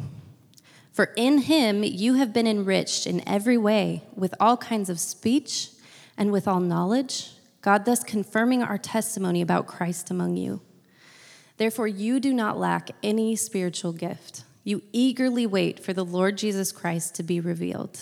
For 0.93 1.13
in 1.17 1.39
him 1.39 1.85
you 1.85 2.15
have 2.15 2.33
been 2.33 2.47
enriched 2.47 3.07
in 3.07 3.27
every 3.29 3.57
way 3.57 4.03
with 4.17 4.35
all 4.41 4.57
kinds 4.57 4.91
of 4.91 4.99
speech 4.99 5.71
and 6.17 6.33
with 6.33 6.49
all 6.49 6.59
knowledge, 6.59 7.31
God 7.69 7.85
thus 7.85 8.03
confirming 8.03 8.63
our 8.63 8.79
testimony 8.79 9.43
about 9.43 9.67
Christ 9.67 10.11
among 10.11 10.39
you. 10.39 10.63
Therefore, 11.59 11.87
you 11.87 12.19
do 12.19 12.33
not 12.33 12.59
lack 12.59 12.93
any 13.03 13.37
spiritual 13.37 13.93
gift. 13.93 14.45
You 14.65 14.81
eagerly 14.91 15.47
wait 15.47 15.79
for 15.79 15.93
the 15.93 16.03
Lord 16.03 16.39
Jesus 16.39 16.73
Christ 16.73 17.15
to 17.17 17.23
be 17.23 17.41
revealed. 17.41 18.01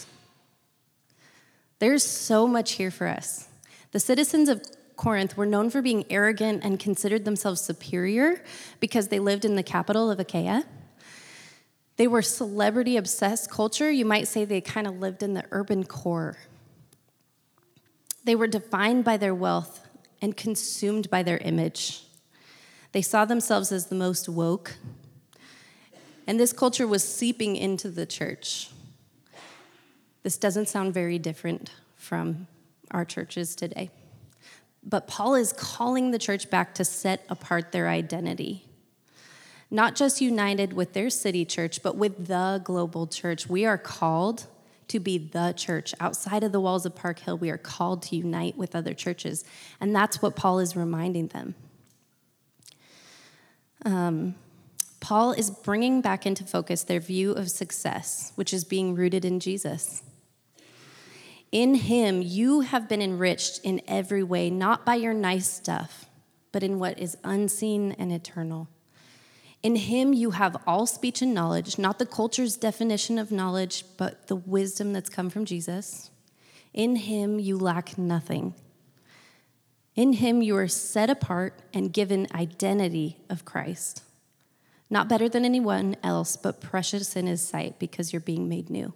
There's 1.80 2.04
so 2.04 2.46
much 2.46 2.74
here 2.74 2.92
for 2.92 3.08
us. 3.08 3.48
The 3.90 3.98
citizens 3.98 4.48
of 4.48 4.62
Corinth 4.94 5.36
were 5.36 5.46
known 5.46 5.68
for 5.68 5.82
being 5.82 6.04
arrogant 6.10 6.62
and 6.62 6.78
considered 6.78 7.24
themselves 7.24 7.60
superior 7.60 8.44
because 8.78 9.08
they 9.08 9.18
lived 9.18 9.44
in 9.44 9.56
the 9.56 9.64
capital 9.64 10.12
of 10.12 10.20
Achaia. 10.20 10.62
They 11.96 12.06
were 12.06 12.22
celebrity 12.22 12.96
obsessed 12.96 13.50
culture. 13.50 13.90
You 13.90 14.04
might 14.04 14.28
say 14.28 14.44
they 14.44 14.60
kind 14.60 14.86
of 14.86 15.00
lived 15.00 15.24
in 15.24 15.34
the 15.34 15.42
urban 15.50 15.82
core. 15.82 16.36
They 18.26 18.34
were 18.34 18.48
defined 18.48 19.04
by 19.04 19.16
their 19.16 19.34
wealth 19.34 19.86
and 20.20 20.36
consumed 20.36 21.08
by 21.08 21.22
their 21.22 21.38
image. 21.38 22.02
They 22.90 23.00
saw 23.00 23.24
themselves 23.24 23.70
as 23.70 23.86
the 23.86 23.94
most 23.94 24.28
woke. 24.28 24.76
And 26.26 26.38
this 26.38 26.52
culture 26.52 26.86
was 26.86 27.02
seeping 27.02 27.54
into 27.54 27.88
the 27.88 28.04
church. 28.04 28.70
This 30.24 30.36
doesn't 30.36 30.68
sound 30.68 30.92
very 30.92 31.20
different 31.20 31.70
from 31.94 32.48
our 32.90 33.04
churches 33.04 33.54
today. 33.54 33.90
But 34.82 35.06
Paul 35.06 35.36
is 35.36 35.52
calling 35.52 36.10
the 36.10 36.18
church 36.18 36.50
back 36.50 36.74
to 36.74 36.84
set 36.84 37.24
apart 37.28 37.70
their 37.70 37.88
identity 37.88 38.66
not 39.70 39.96
just 39.96 40.20
united 40.20 40.72
with 40.72 40.92
their 40.92 41.10
city 41.10 41.44
church, 41.44 41.82
but 41.82 41.96
with 41.96 42.28
the 42.28 42.60
global 42.62 43.06
church. 43.06 43.48
We 43.48 43.64
are 43.64 43.78
called 43.78 44.46
to 44.88 45.00
be 45.00 45.18
the 45.18 45.52
church. 45.56 45.94
Outside 46.00 46.44
of 46.44 46.52
the 46.52 46.60
walls 46.60 46.86
of 46.86 46.94
Park 46.94 47.20
Hill, 47.20 47.38
we 47.38 47.50
are 47.50 47.58
called 47.58 48.02
to 48.04 48.16
unite 48.16 48.56
with 48.56 48.74
other 48.74 48.94
churches. 48.94 49.44
And 49.80 49.94
that's 49.94 50.22
what 50.22 50.36
Paul 50.36 50.58
is 50.58 50.76
reminding 50.76 51.28
them. 51.28 51.54
Um, 53.84 54.34
Paul 55.00 55.32
is 55.32 55.50
bringing 55.50 56.00
back 56.00 56.26
into 56.26 56.44
focus 56.44 56.82
their 56.82 57.00
view 57.00 57.32
of 57.32 57.50
success, 57.50 58.32
which 58.34 58.52
is 58.52 58.64
being 58.64 58.94
rooted 58.94 59.24
in 59.24 59.40
Jesus. 59.40 60.02
In 61.52 61.74
him, 61.74 62.22
you 62.22 62.62
have 62.62 62.88
been 62.88 63.02
enriched 63.02 63.60
in 63.62 63.80
every 63.86 64.22
way, 64.22 64.50
not 64.50 64.84
by 64.84 64.96
your 64.96 65.14
nice 65.14 65.48
stuff 65.48 66.06
but 66.56 66.62
in 66.62 66.78
what 66.78 66.98
is 66.98 67.18
unseen 67.22 67.94
and 67.98 68.10
eternal. 68.10 68.66
In 69.66 69.74
him 69.74 70.12
you 70.12 70.30
have 70.30 70.62
all 70.64 70.86
speech 70.86 71.22
and 71.22 71.34
knowledge, 71.34 71.76
not 71.76 71.98
the 71.98 72.06
culture's 72.06 72.56
definition 72.56 73.18
of 73.18 73.32
knowledge, 73.32 73.84
but 73.96 74.28
the 74.28 74.36
wisdom 74.36 74.92
that's 74.92 75.08
come 75.08 75.28
from 75.28 75.44
Jesus. 75.44 76.08
In 76.72 76.94
him 76.94 77.40
you 77.40 77.58
lack 77.58 77.98
nothing. 77.98 78.54
In 79.96 80.12
him 80.12 80.40
you 80.40 80.56
are 80.56 80.68
set 80.68 81.10
apart 81.10 81.62
and 81.74 81.92
given 81.92 82.28
identity 82.32 83.16
of 83.28 83.44
Christ. 83.44 84.04
Not 84.88 85.08
better 85.08 85.28
than 85.28 85.44
anyone 85.44 85.96
else, 86.00 86.36
but 86.36 86.60
precious 86.60 87.16
in 87.16 87.26
his 87.26 87.44
sight 87.44 87.80
because 87.80 88.12
you're 88.12 88.20
being 88.20 88.48
made 88.48 88.70
new. 88.70 88.94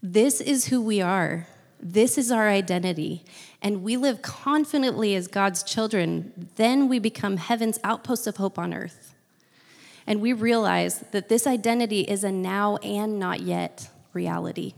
This 0.00 0.40
is 0.40 0.68
who 0.68 0.80
we 0.80 1.00
are. 1.00 1.48
This 1.80 2.16
is 2.16 2.30
our 2.30 2.48
identity. 2.48 3.24
And 3.62 3.84
we 3.84 3.96
live 3.96 4.20
confidently 4.22 5.14
as 5.14 5.28
God's 5.28 5.62
children. 5.62 6.48
Then 6.56 6.88
we 6.88 6.98
become 6.98 7.36
heaven's 7.36 7.78
outpost 7.84 8.26
of 8.26 8.36
hope 8.36 8.58
on 8.58 8.74
earth. 8.74 9.14
And 10.04 10.20
we 10.20 10.32
realize 10.32 11.04
that 11.12 11.28
this 11.28 11.46
identity 11.46 12.00
is 12.00 12.24
a 12.24 12.32
now 12.32 12.76
and 12.78 13.20
not 13.20 13.40
yet 13.40 13.88
reality. 14.12 14.74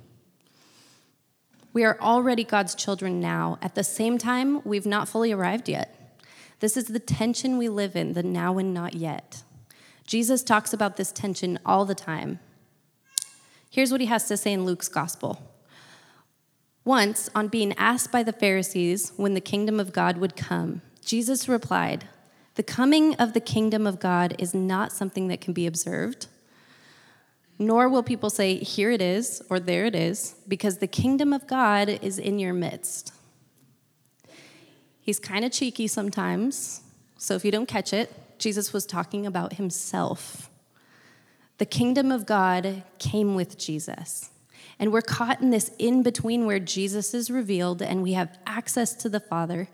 We 1.73 1.83
are 1.83 1.99
already 2.01 2.45
God's 2.45 2.75
children 2.75 3.21
now. 3.21 3.59
At 3.63 3.75
the 3.75 3.83
same 3.83 4.19
time, 4.19 4.63
we've 4.65 4.87
not 4.87 5.09
fully 5.09 5.33
arrived 5.33 5.69
yet. 5.69 6.21
This 6.61 6.77
is 6.77 6.85
the 6.85 7.01
tension 7.01 7.59
we 7.59 7.69
live 7.69 7.97
in, 7.97 8.13
the 8.13 8.23
now 8.23 8.59
and 8.59 8.73
not 8.73 8.95
yet. 8.95 9.43
Jesus 10.07 10.43
talks 10.43 10.73
about 10.73 10.97
this 10.97 11.11
tension 11.11 11.59
all 11.65 11.85
the 11.85 11.95
time. 11.95 12.39
Here's 13.71 13.91
what 13.91 14.01
he 14.01 14.07
has 14.07 14.29
to 14.29 14.37
say 14.37 14.53
in 14.53 14.65
Luke's 14.65 14.89
gospel. 14.89 15.54
Once, 16.85 17.31
on 17.35 17.49
being 17.49 17.73
asked 17.79 18.13
by 18.13 18.23
the 18.23 18.33
Pharisees 18.33 19.13
when 19.17 19.33
the 19.33 19.41
kingdom 19.41 19.81
of 19.81 19.93
God 19.93 20.19
would 20.19 20.37
come, 20.37 20.83
Jesus 21.03 21.49
replied, 21.49 22.07
The 22.57 22.63
coming 22.63 23.15
of 23.15 23.33
the 23.33 23.41
kingdom 23.41 23.87
of 23.87 23.99
God 23.99 24.35
is 24.39 24.53
not 24.53 24.93
something 24.93 25.29
that 25.29 25.41
can 25.41 25.55
be 25.55 25.67
observed, 25.67 26.27
nor 27.59 27.89
will 27.89 28.03
people 28.03 28.29
say, 28.29 28.57
Here 28.57 28.91
it 28.91 29.01
is, 29.01 29.43
or 29.49 29.59
there 29.59 29.87
it 29.87 29.95
is, 29.95 30.35
because 30.47 30.79
the 30.79 30.87
kingdom 30.87 31.33
of 31.33 31.47
God 31.47 31.89
is 31.89 32.19
in 32.19 32.39
your 32.39 32.53
midst. 32.53 33.13
He's 35.01 35.19
kind 35.19 35.45
of 35.45 35.53
cheeky 35.53 35.87
sometimes, 35.87 36.83
so 37.17 37.35
if 37.35 37.45
you 37.45 37.51
don't 37.51 37.69
catch 37.69 37.95
it, 37.95 38.13
Jesus 38.39 38.75
was 38.75 38.85
talking 38.85 39.25
about 39.25 39.55
himself. 39.55 40.51
The 41.57 41.67
kingdom 41.67 42.13
of 42.13 42.27
God 42.27 42.83
came 42.99 43.35
with 43.35 43.57
Jesus. 43.57 44.31
And 44.79 44.93
we're 44.93 45.03
caught 45.03 45.41
in 45.41 45.51
this 45.51 45.71
in 45.79 46.03
between 46.03 46.47
where 46.47 46.59
Jesus 46.59 47.15
is 47.15 47.31
revealed 47.31 47.81
and 47.81 48.03
we 48.03 48.13
have 48.15 48.39
access 48.47 48.95
to 48.95 49.09
the 49.09 49.21
Father 49.21 49.69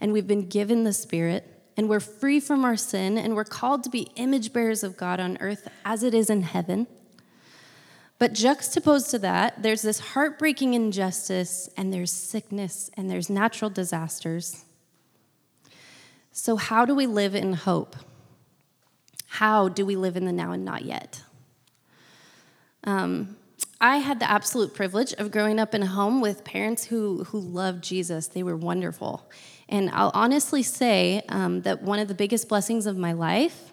and 0.00 0.12
we've 0.12 0.26
been 0.26 0.48
given 0.48 0.84
the 0.84 0.92
Spirit 0.92 1.50
and 1.76 1.88
we're 1.88 2.00
free 2.00 2.40
from 2.40 2.64
our 2.64 2.76
sin 2.76 3.18
and 3.18 3.34
we're 3.34 3.44
called 3.44 3.82
to 3.84 3.90
be 3.90 4.08
image 4.16 4.52
bearers 4.52 4.84
of 4.84 4.96
God 4.96 5.18
on 5.20 5.36
earth 5.40 5.68
as 5.84 6.02
it 6.02 6.14
is 6.14 6.30
in 6.30 6.42
heaven. 6.42 6.86
But 8.18 8.32
juxtaposed 8.32 9.10
to 9.10 9.18
that, 9.20 9.62
there's 9.62 9.82
this 9.82 9.98
heartbreaking 9.98 10.74
injustice 10.74 11.68
and 11.76 11.92
there's 11.92 12.12
sickness 12.12 12.90
and 12.96 13.10
there's 13.10 13.28
natural 13.28 13.70
disasters. 13.70 14.64
So, 16.30 16.56
how 16.56 16.84
do 16.84 16.94
we 16.94 17.06
live 17.06 17.34
in 17.34 17.52
hope? 17.52 17.96
How 19.26 19.68
do 19.68 19.84
we 19.84 19.96
live 19.96 20.16
in 20.16 20.26
the 20.26 20.32
now 20.32 20.52
and 20.52 20.64
not 20.64 20.84
yet? 20.84 21.22
Um, 22.84 23.36
I 23.80 23.98
had 23.98 24.20
the 24.20 24.30
absolute 24.30 24.72
privilege 24.74 25.12
of 25.14 25.30
growing 25.30 25.58
up 25.58 25.74
in 25.74 25.82
a 25.82 25.86
home 25.86 26.20
with 26.20 26.44
parents 26.44 26.84
who, 26.84 27.24
who 27.24 27.40
loved 27.40 27.82
Jesus. 27.82 28.28
They 28.28 28.42
were 28.42 28.56
wonderful. 28.56 29.28
And 29.68 29.90
I'll 29.90 30.12
honestly 30.14 30.62
say 30.62 31.22
um, 31.28 31.62
that 31.62 31.82
one 31.82 31.98
of 31.98 32.08
the 32.08 32.14
biggest 32.14 32.48
blessings 32.48 32.86
of 32.86 32.96
my 32.96 33.12
life 33.12 33.72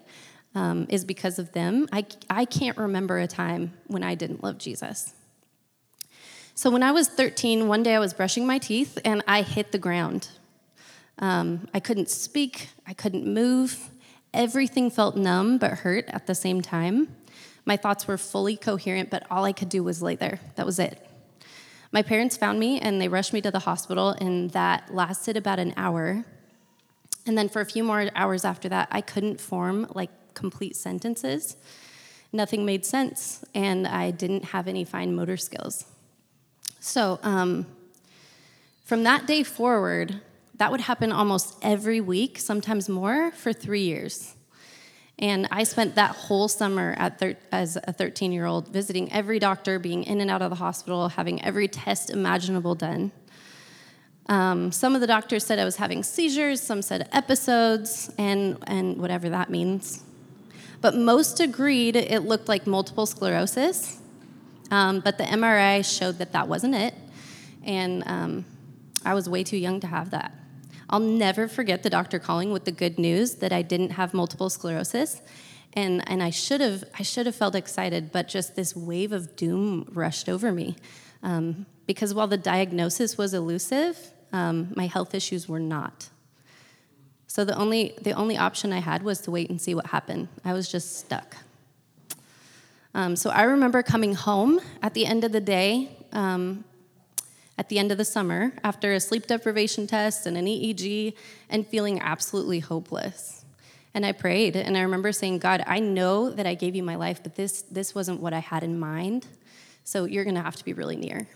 um, 0.54 0.86
is 0.88 1.04
because 1.04 1.38
of 1.38 1.52
them. 1.52 1.88
I, 1.92 2.04
I 2.28 2.44
can't 2.44 2.76
remember 2.76 3.18
a 3.18 3.26
time 3.26 3.72
when 3.86 4.02
I 4.02 4.14
didn't 4.14 4.42
love 4.42 4.58
Jesus. 4.58 5.14
So 6.54 6.70
when 6.70 6.82
I 6.82 6.92
was 6.92 7.08
13, 7.08 7.68
one 7.68 7.82
day 7.82 7.94
I 7.94 7.98
was 7.98 8.12
brushing 8.12 8.46
my 8.46 8.58
teeth 8.58 8.98
and 9.04 9.22
I 9.26 9.42
hit 9.42 9.72
the 9.72 9.78
ground. 9.78 10.28
Um, 11.18 11.68
I 11.72 11.80
couldn't 11.80 12.10
speak, 12.10 12.68
I 12.86 12.92
couldn't 12.92 13.26
move. 13.26 13.90
Everything 14.34 14.90
felt 14.90 15.16
numb 15.16 15.58
but 15.58 15.70
hurt 15.78 16.06
at 16.08 16.26
the 16.26 16.34
same 16.34 16.60
time. 16.60 17.08
My 17.64 17.76
thoughts 17.76 18.06
were 18.06 18.18
fully 18.18 18.56
coherent, 18.56 19.10
but 19.10 19.24
all 19.30 19.44
I 19.44 19.52
could 19.52 19.68
do 19.68 19.82
was 19.82 20.02
lay 20.02 20.16
there. 20.16 20.40
That 20.56 20.66
was 20.66 20.78
it. 20.78 21.06
My 21.92 22.02
parents 22.02 22.36
found 22.36 22.58
me 22.58 22.80
and 22.80 23.00
they 23.00 23.08
rushed 23.08 23.32
me 23.32 23.40
to 23.42 23.50
the 23.50 23.60
hospital, 23.60 24.10
and 24.10 24.50
that 24.50 24.92
lasted 24.92 25.36
about 25.36 25.58
an 25.58 25.74
hour. 25.76 26.24
And 27.26 27.38
then 27.38 27.48
for 27.48 27.60
a 27.60 27.66
few 27.66 27.84
more 27.84 28.08
hours 28.14 28.44
after 28.44 28.68
that, 28.70 28.88
I 28.90 29.00
couldn't 29.00 29.40
form 29.40 29.86
like 29.94 30.10
complete 30.34 30.74
sentences. 30.74 31.56
Nothing 32.32 32.64
made 32.64 32.86
sense, 32.86 33.44
and 33.54 33.86
I 33.86 34.10
didn't 34.10 34.46
have 34.46 34.66
any 34.66 34.84
fine 34.84 35.14
motor 35.14 35.36
skills. 35.36 35.84
So, 36.80 37.20
um, 37.22 37.66
from 38.84 39.04
that 39.04 39.26
day 39.26 39.42
forward, 39.42 40.20
that 40.56 40.70
would 40.70 40.80
happen 40.80 41.12
almost 41.12 41.56
every 41.62 42.00
week, 42.00 42.38
sometimes 42.38 42.88
more, 42.88 43.30
for 43.32 43.52
three 43.52 43.82
years. 43.82 44.34
And 45.22 45.46
I 45.52 45.62
spent 45.62 45.94
that 45.94 46.16
whole 46.16 46.48
summer 46.48 46.96
thir- 47.16 47.36
as 47.52 47.78
a 47.84 47.92
13 47.92 48.32
year 48.32 48.44
old 48.44 48.68
visiting 48.68 49.10
every 49.12 49.38
doctor, 49.38 49.78
being 49.78 50.02
in 50.02 50.20
and 50.20 50.28
out 50.28 50.42
of 50.42 50.50
the 50.50 50.56
hospital, 50.56 51.10
having 51.10 51.40
every 51.44 51.68
test 51.68 52.10
imaginable 52.10 52.74
done. 52.74 53.12
Um, 54.26 54.72
some 54.72 54.96
of 54.96 55.00
the 55.00 55.06
doctors 55.06 55.46
said 55.46 55.60
I 55.60 55.64
was 55.64 55.76
having 55.76 56.02
seizures, 56.02 56.60
some 56.60 56.82
said 56.82 57.08
episodes, 57.12 58.10
and, 58.18 58.58
and 58.66 58.98
whatever 58.98 59.28
that 59.30 59.48
means. 59.48 60.02
But 60.80 60.96
most 60.96 61.38
agreed 61.38 61.94
it 61.94 62.24
looked 62.24 62.48
like 62.48 62.66
multiple 62.66 63.06
sclerosis, 63.06 64.00
um, 64.72 64.98
but 65.00 65.18
the 65.18 65.24
MRI 65.24 65.84
showed 65.84 66.18
that 66.18 66.32
that 66.32 66.48
wasn't 66.48 66.74
it, 66.74 66.94
and 67.62 68.02
um, 68.06 68.44
I 69.04 69.14
was 69.14 69.28
way 69.28 69.44
too 69.44 69.56
young 69.56 69.78
to 69.80 69.86
have 69.86 70.10
that. 70.10 70.34
I'll 70.92 71.00
never 71.00 71.48
forget 71.48 71.82
the 71.82 71.88
doctor 71.88 72.18
calling 72.18 72.52
with 72.52 72.66
the 72.66 72.70
good 72.70 72.98
news 72.98 73.36
that 73.36 73.50
I 73.50 73.62
didn't 73.62 73.92
have 73.92 74.12
multiple 74.12 74.50
sclerosis. 74.50 75.22
And, 75.72 76.06
and 76.06 76.22
I 76.22 76.28
should 76.28 76.60
have 76.60 76.84
I 76.98 77.02
should 77.02 77.24
have 77.24 77.34
felt 77.34 77.54
excited, 77.54 78.12
but 78.12 78.28
just 78.28 78.56
this 78.56 78.76
wave 78.76 79.10
of 79.10 79.34
doom 79.34 79.88
rushed 79.90 80.28
over 80.28 80.52
me. 80.52 80.76
Um, 81.22 81.64
because 81.86 82.12
while 82.12 82.26
the 82.26 82.36
diagnosis 82.36 83.16
was 83.16 83.32
elusive, 83.32 84.12
um, 84.34 84.72
my 84.76 84.86
health 84.86 85.14
issues 85.14 85.48
were 85.48 85.58
not. 85.58 86.10
So 87.26 87.46
the 87.46 87.56
only 87.56 87.94
the 88.02 88.12
only 88.12 88.36
option 88.36 88.70
I 88.70 88.80
had 88.80 89.02
was 89.02 89.22
to 89.22 89.30
wait 89.30 89.48
and 89.48 89.58
see 89.58 89.74
what 89.74 89.86
happened. 89.86 90.28
I 90.44 90.52
was 90.52 90.70
just 90.70 90.98
stuck. 90.98 91.36
Um, 92.94 93.16
so 93.16 93.30
I 93.30 93.44
remember 93.44 93.82
coming 93.82 94.14
home 94.14 94.60
at 94.82 94.92
the 94.92 95.06
end 95.06 95.24
of 95.24 95.32
the 95.32 95.40
day 95.40 95.96
um, 96.12 96.64
at 97.58 97.68
the 97.68 97.78
end 97.78 97.92
of 97.92 97.98
the 97.98 98.04
summer 98.04 98.52
after 98.64 98.92
a 98.92 99.00
sleep 99.00 99.26
deprivation 99.26 99.86
test 99.86 100.26
and 100.26 100.36
an 100.36 100.46
EEG 100.46 101.14
and 101.48 101.66
feeling 101.66 102.00
absolutely 102.00 102.60
hopeless. 102.60 103.44
And 103.94 104.06
I 104.06 104.12
prayed 104.12 104.56
and 104.56 104.76
I 104.76 104.82
remember 104.82 105.12
saying, 105.12 105.38
God, 105.38 105.62
I 105.66 105.78
know 105.78 106.30
that 106.30 106.46
I 106.46 106.54
gave 106.54 106.74
you 106.74 106.82
my 106.82 106.96
life, 106.96 107.22
but 107.22 107.34
this, 107.34 107.62
this 107.62 107.94
wasn't 107.94 108.20
what 108.20 108.32
I 108.32 108.38
had 108.38 108.62
in 108.62 108.78
mind. 108.78 109.26
So 109.84 110.04
you're 110.04 110.24
going 110.24 110.36
to 110.36 110.42
have 110.42 110.56
to 110.56 110.64
be 110.64 110.72
really 110.72 110.96
near. 110.96 111.28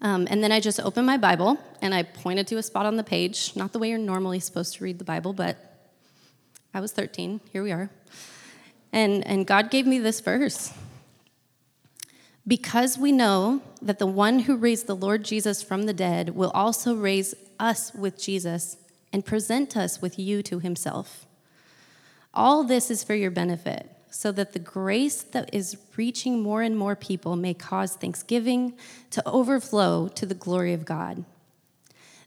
Um, 0.00 0.28
and 0.30 0.44
then 0.44 0.52
I 0.52 0.60
just 0.60 0.78
opened 0.80 1.06
my 1.06 1.16
Bible 1.16 1.58
and 1.80 1.94
I 1.94 2.02
pointed 2.02 2.46
to 2.48 2.58
a 2.58 2.62
spot 2.62 2.86
on 2.86 2.96
the 2.96 3.04
page, 3.04 3.56
not 3.56 3.72
the 3.72 3.78
way 3.78 3.88
you're 3.88 3.98
normally 3.98 4.38
supposed 4.38 4.74
to 4.74 4.84
read 4.84 4.98
the 4.98 5.04
Bible, 5.04 5.32
but 5.32 5.56
I 6.72 6.80
was 6.80 6.92
13. 6.92 7.40
Here 7.52 7.62
we 7.62 7.72
are. 7.72 7.90
And, 8.92 9.26
and 9.26 9.46
God 9.46 9.70
gave 9.70 9.86
me 9.86 9.98
this 9.98 10.20
verse. 10.20 10.72
Because 12.46 12.98
we 12.98 13.10
know 13.10 13.62
that 13.80 13.98
the 13.98 14.06
one 14.06 14.40
who 14.40 14.56
raised 14.56 14.86
the 14.86 14.96
Lord 14.96 15.24
Jesus 15.24 15.62
from 15.62 15.84
the 15.84 15.94
dead 15.94 16.36
will 16.36 16.50
also 16.50 16.94
raise 16.94 17.34
us 17.58 17.94
with 17.94 18.20
Jesus 18.20 18.76
and 19.12 19.24
present 19.24 19.76
us 19.76 20.02
with 20.02 20.18
you 20.18 20.42
to 20.42 20.58
himself. 20.58 21.24
All 22.34 22.64
this 22.64 22.90
is 22.90 23.02
for 23.02 23.14
your 23.14 23.30
benefit, 23.30 23.88
so 24.10 24.30
that 24.32 24.52
the 24.52 24.58
grace 24.58 25.22
that 25.22 25.54
is 25.54 25.78
reaching 25.96 26.42
more 26.42 26.62
and 26.62 26.76
more 26.76 26.96
people 26.96 27.34
may 27.36 27.54
cause 27.54 27.94
thanksgiving 27.94 28.74
to 29.10 29.26
overflow 29.26 30.08
to 30.08 30.26
the 30.26 30.34
glory 30.34 30.72
of 30.74 30.84
God. 30.84 31.24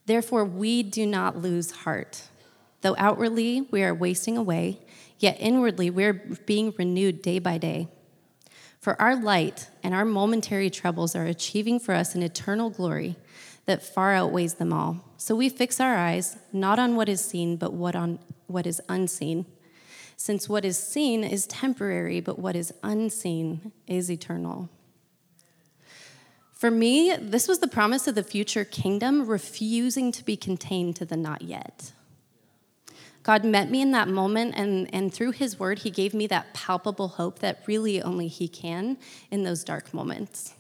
Therefore, 0.06 0.46
we 0.46 0.82
do 0.82 1.06
not 1.06 1.38
lose 1.38 1.72
heart. 1.72 2.24
Though 2.82 2.96
outwardly 2.98 3.68
we 3.70 3.84
are 3.84 3.94
wasting 3.94 4.38
away, 4.38 4.80
yet 5.20 5.38
inwardly 5.40 5.90
we 5.90 6.06
are 6.06 6.14
being 6.14 6.74
renewed 6.78 7.22
day 7.22 7.40
by 7.40 7.58
day. 7.58 7.90
For 8.88 9.02
our 9.02 9.18
light 9.18 9.70
and 9.84 9.94
our 9.94 10.06
momentary 10.06 10.70
troubles 10.70 11.14
are 11.14 11.26
achieving 11.26 11.78
for 11.78 11.94
us 11.94 12.16
an 12.16 12.24
eternal 12.24 12.70
glory 12.70 13.18
that 13.66 13.84
far 13.84 14.14
outweighs 14.14 14.54
them 14.54 14.72
all. 14.72 15.04
So 15.18 15.36
we 15.36 15.50
fix 15.50 15.82
our 15.82 15.98
eyes 15.98 16.38
not 16.54 16.80
on 16.80 16.96
what 16.96 17.10
is 17.10 17.20
seen, 17.20 17.58
but 17.58 17.74
what 17.74 17.98
on 17.98 18.20
what 18.46 18.66
is 18.66 18.82
unseen. 18.88 19.46
Since 20.16 20.48
what 20.48 20.64
is 20.64 20.80
seen 20.80 21.26
is 21.26 21.46
temporary, 21.48 22.22
but 22.22 22.40
what 22.40 22.56
is 22.56 22.74
unseen 22.82 23.74
is 23.88 24.10
eternal. 24.10 24.70
For 26.54 26.72
me, 26.72 27.14
this 27.20 27.50
was 27.50 27.60
the 27.60 27.68
promise 27.68 28.08
of 28.08 28.16
the 28.16 28.24
future 28.24 28.64
kingdom 28.64 29.28
refusing 29.28 30.14
to 30.14 30.24
be 30.24 30.38
contained 30.38 30.96
to 30.96 31.06
the 31.06 31.18
not 31.18 31.42
yet. 31.42 31.92
God 33.28 33.44
met 33.44 33.70
me 33.70 33.82
in 33.82 33.92
that 33.92 34.08
moment, 34.08 34.54
and, 34.56 34.90
and 34.96 35.14
through 35.14 35.32
His 35.32 35.60
word, 35.60 35.80
He 35.80 35.92
gave 35.92 36.14
me 36.14 36.28
that 36.28 36.54
palpable 36.54 37.10
hope 37.10 37.40
that 37.40 37.62
really 37.68 38.02
only 38.02 38.30
He 38.30 38.48
can 38.48 38.98
in 39.30 39.44
those 39.44 39.66
dark 39.66 39.94
moments. 39.94 40.54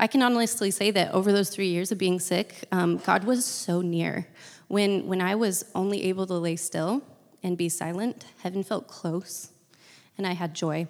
I 0.00 0.06
can 0.06 0.22
honestly 0.22 0.70
say 0.70 0.90
that 0.92 1.12
over 1.12 1.32
those 1.32 1.50
three 1.50 1.68
years 1.68 1.92
of 1.92 1.98
being 1.98 2.18
sick, 2.18 2.64
um, 2.72 2.96
God 2.96 3.24
was 3.24 3.44
so 3.44 3.82
near. 3.82 4.26
When, 4.68 5.06
when 5.06 5.20
I 5.20 5.34
was 5.34 5.66
only 5.74 6.04
able 6.04 6.26
to 6.28 6.34
lay 6.38 6.56
still 6.56 7.02
and 7.42 7.58
be 7.58 7.68
silent, 7.68 8.24
heaven 8.38 8.62
felt 8.62 8.88
close, 8.88 9.50
and 10.16 10.26
I 10.26 10.32
had 10.32 10.54
joy. 10.54 10.88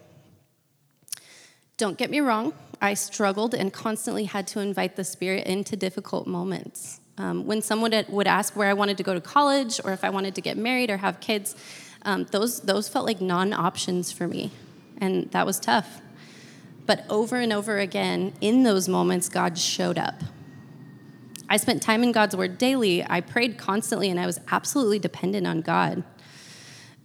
Don't 1.78 1.98
get 1.98 2.10
me 2.10 2.20
wrong, 2.20 2.52
I 2.80 2.94
struggled 2.94 3.54
and 3.54 3.72
constantly 3.72 4.26
had 4.26 4.46
to 4.48 4.60
invite 4.60 4.94
the 4.94 5.02
Spirit 5.02 5.48
into 5.48 5.74
difficult 5.74 6.28
moments. 6.28 7.00
Um, 7.18 7.46
when 7.46 7.62
someone 7.62 7.92
would 8.08 8.26
ask 8.26 8.54
where 8.54 8.68
I 8.68 8.74
wanted 8.74 8.98
to 8.98 9.02
go 9.02 9.14
to 9.14 9.20
college 9.20 9.80
or 9.84 9.92
if 9.92 10.04
I 10.04 10.10
wanted 10.10 10.34
to 10.34 10.40
get 10.40 10.56
married 10.56 10.90
or 10.90 10.98
have 10.98 11.20
kids, 11.20 11.56
um, 12.02 12.24
those, 12.30 12.60
those 12.60 12.88
felt 12.88 13.06
like 13.06 13.20
non 13.20 13.52
options 13.52 14.12
for 14.12 14.28
me, 14.28 14.52
and 14.98 15.30
that 15.32 15.46
was 15.46 15.58
tough. 15.58 16.00
But 16.86 17.04
over 17.10 17.36
and 17.36 17.52
over 17.52 17.78
again, 17.78 18.32
in 18.40 18.62
those 18.62 18.88
moments, 18.88 19.28
God 19.28 19.58
showed 19.58 19.98
up. 19.98 20.22
I 21.48 21.56
spent 21.56 21.82
time 21.82 22.02
in 22.02 22.12
God's 22.12 22.36
Word 22.36 22.58
daily. 22.58 23.04
I 23.04 23.20
prayed 23.20 23.58
constantly, 23.58 24.10
and 24.10 24.20
I 24.20 24.26
was 24.26 24.40
absolutely 24.50 24.98
dependent 24.98 25.46
on 25.46 25.62
God. 25.62 26.04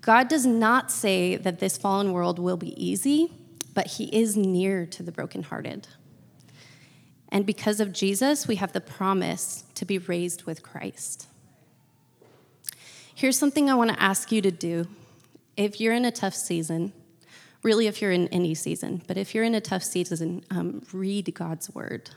God 0.02 0.28
does 0.28 0.46
not 0.46 0.92
say 0.92 1.36
that 1.36 1.60
this 1.60 1.78
fallen 1.78 2.12
world 2.12 2.40
will 2.40 2.58
be 2.58 2.74
easy, 2.84 3.32
but 3.74 3.88
He 3.88 4.06
is 4.06 4.36
near 4.36 4.86
to 4.88 5.04
the 5.04 5.12
brokenhearted. 5.12 5.88
And 7.32 7.46
because 7.46 7.80
of 7.80 7.94
Jesus, 7.94 8.48
we 8.48 8.58
have 8.58 8.74
the 8.74 8.82
promise 8.82 9.64
to 9.76 9.86
be 9.86 9.98
raised 9.98 10.44
with 10.44 10.62
Christ. 10.62 11.28
Here's 13.16 13.38
something 13.38 13.70
I 13.70 13.76
want 13.76 13.92
to 13.92 14.02
ask 14.02 14.32
you 14.32 14.42
to 14.42 14.52
do. 14.52 14.88
If 15.56 15.80
you're 15.80 15.94
in 15.94 16.06
a 16.06 16.12
tough 16.12 16.34
season, 16.34 16.92
really, 17.64 17.88
if 17.88 18.02
you're 18.02 18.12
in 18.12 18.28
any 18.30 18.54
season, 18.54 19.02
but 19.08 19.18
if 19.18 19.34
you're 19.34 19.44
in 19.44 19.56
a 19.56 19.62
tough 19.62 19.84
season, 19.84 20.44
um, 20.50 20.84
read 20.92 21.34
God's 21.34 21.74
word. 21.74 22.10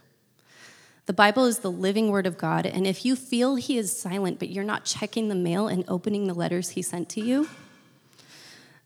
The 1.06 1.12
Bible 1.12 1.44
is 1.44 1.58
the 1.58 1.70
living 1.70 2.10
word 2.10 2.26
of 2.26 2.38
God, 2.38 2.64
and 2.64 2.86
if 2.86 3.04
you 3.04 3.14
feel 3.14 3.56
He 3.56 3.76
is 3.76 3.96
silent, 3.96 4.38
but 4.38 4.48
you're 4.48 4.64
not 4.64 4.84
checking 4.84 5.28
the 5.28 5.34
mail 5.34 5.68
and 5.68 5.84
opening 5.86 6.26
the 6.26 6.34
letters 6.34 6.70
He 6.70 6.82
sent 6.82 7.10
to 7.10 7.20
you, 7.20 7.48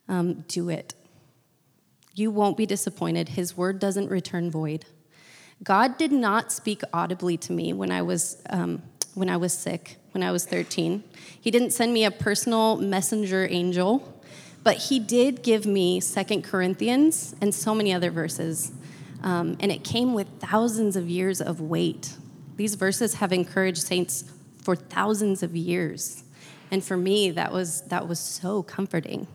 um, 0.08 0.44
do 0.48 0.68
it. 0.68 0.94
You 2.14 2.32
won't 2.32 2.56
be 2.56 2.66
disappointed. 2.66 3.30
His 3.30 3.56
word 3.56 3.78
doesn't 3.78 4.10
return 4.10 4.50
void. 4.50 4.86
God 5.62 5.98
did 5.98 6.12
not 6.12 6.52
speak 6.52 6.82
audibly 6.92 7.36
to 7.38 7.52
me 7.52 7.72
when 7.72 7.90
I 7.90 8.02
was 8.02 8.40
um, 8.50 8.82
when 9.14 9.28
I 9.28 9.36
was 9.36 9.52
sick, 9.52 9.96
when 10.12 10.22
I 10.22 10.30
was 10.30 10.44
13. 10.44 11.02
He 11.40 11.50
didn't 11.50 11.70
send 11.70 11.92
me 11.92 12.04
a 12.04 12.10
personal 12.10 12.76
messenger 12.76 13.48
angel, 13.50 14.22
but 14.62 14.76
he 14.76 15.00
did 15.00 15.42
give 15.42 15.66
me 15.66 16.00
Second 16.00 16.44
Corinthians 16.44 17.34
and 17.40 17.54
so 17.54 17.74
many 17.74 17.92
other 17.92 18.10
verses. 18.10 18.70
Um, 19.22 19.56
and 19.58 19.72
it 19.72 19.82
came 19.82 20.14
with 20.14 20.28
thousands 20.38 20.94
of 20.94 21.08
years 21.08 21.40
of 21.40 21.60
weight. 21.60 22.16
These 22.56 22.76
verses 22.76 23.14
have 23.14 23.32
encouraged 23.32 23.82
saints 23.82 24.30
for 24.62 24.76
thousands 24.76 25.42
of 25.42 25.56
years. 25.56 26.22
And 26.70 26.84
for 26.84 26.96
me, 26.96 27.30
that 27.30 27.52
was, 27.52 27.82
that 27.88 28.06
was 28.06 28.20
so 28.20 28.62
comforting. 28.62 29.26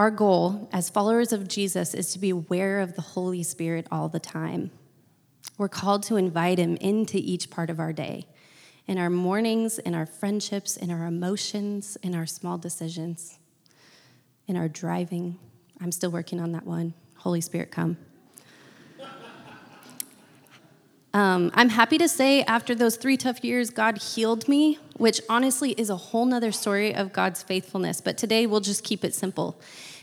Our 0.00 0.10
goal 0.10 0.70
as 0.72 0.88
followers 0.88 1.30
of 1.30 1.46
Jesus 1.46 1.92
is 1.92 2.10
to 2.14 2.18
be 2.18 2.30
aware 2.30 2.80
of 2.80 2.94
the 2.94 3.02
Holy 3.02 3.42
Spirit 3.42 3.86
all 3.92 4.08
the 4.08 4.18
time. 4.18 4.70
We're 5.58 5.68
called 5.68 6.04
to 6.04 6.16
invite 6.16 6.58
Him 6.58 6.76
into 6.76 7.18
each 7.18 7.50
part 7.50 7.68
of 7.68 7.78
our 7.78 7.92
day, 7.92 8.24
in 8.86 8.96
our 8.96 9.10
mornings, 9.10 9.78
in 9.78 9.94
our 9.94 10.06
friendships, 10.06 10.78
in 10.78 10.90
our 10.90 11.04
emotions, 11.04 11.98
in 12.02 12.14
our 12.14 12.24
small 12.24 12.56
decisions, 12.56 13.38
in 14.46 14.56
our 14.56 14.68
driving. 14.68 15.38
I'm 15.82 15.92
still 15.92 16.10
working 16.10 16.40
on 16.40 16.52
that 16.52 16.64
one. 16.64 16.94
Holy 17.18 17.42
Spirit, 17.42 17.70
come. 17.70 17.98
Um, 21.12 21.50
I'm 21.54 21.70
happy 21.70 21.98
to 21.98 22.08
say, 22.08 22.42
after 22.44 22.74
those 22.74 22.96
three 22.96 23.16
tough 23.16 23.42
years, 23.42 23.70
God 23.70 23.98
healed 23.98 24.46
me, 24.46 24.78
which 24.96 25.20
honestly 25.28 25.72
is 25.72 25.90
a 25.90 25.96
whole 25.96 26.24
nother 26.24 26.52
story 26.52 26.94
of 26.94 27.12
God's 27.12 27.42
faithfulness. 27.42 28.00
But 28.00 28.16
today 28.16 28.46
we'll 28.46 28.60
just 28.60 28.84
keep 28.84 29.04
it 29.04 29.14
simple. 29.14 29.60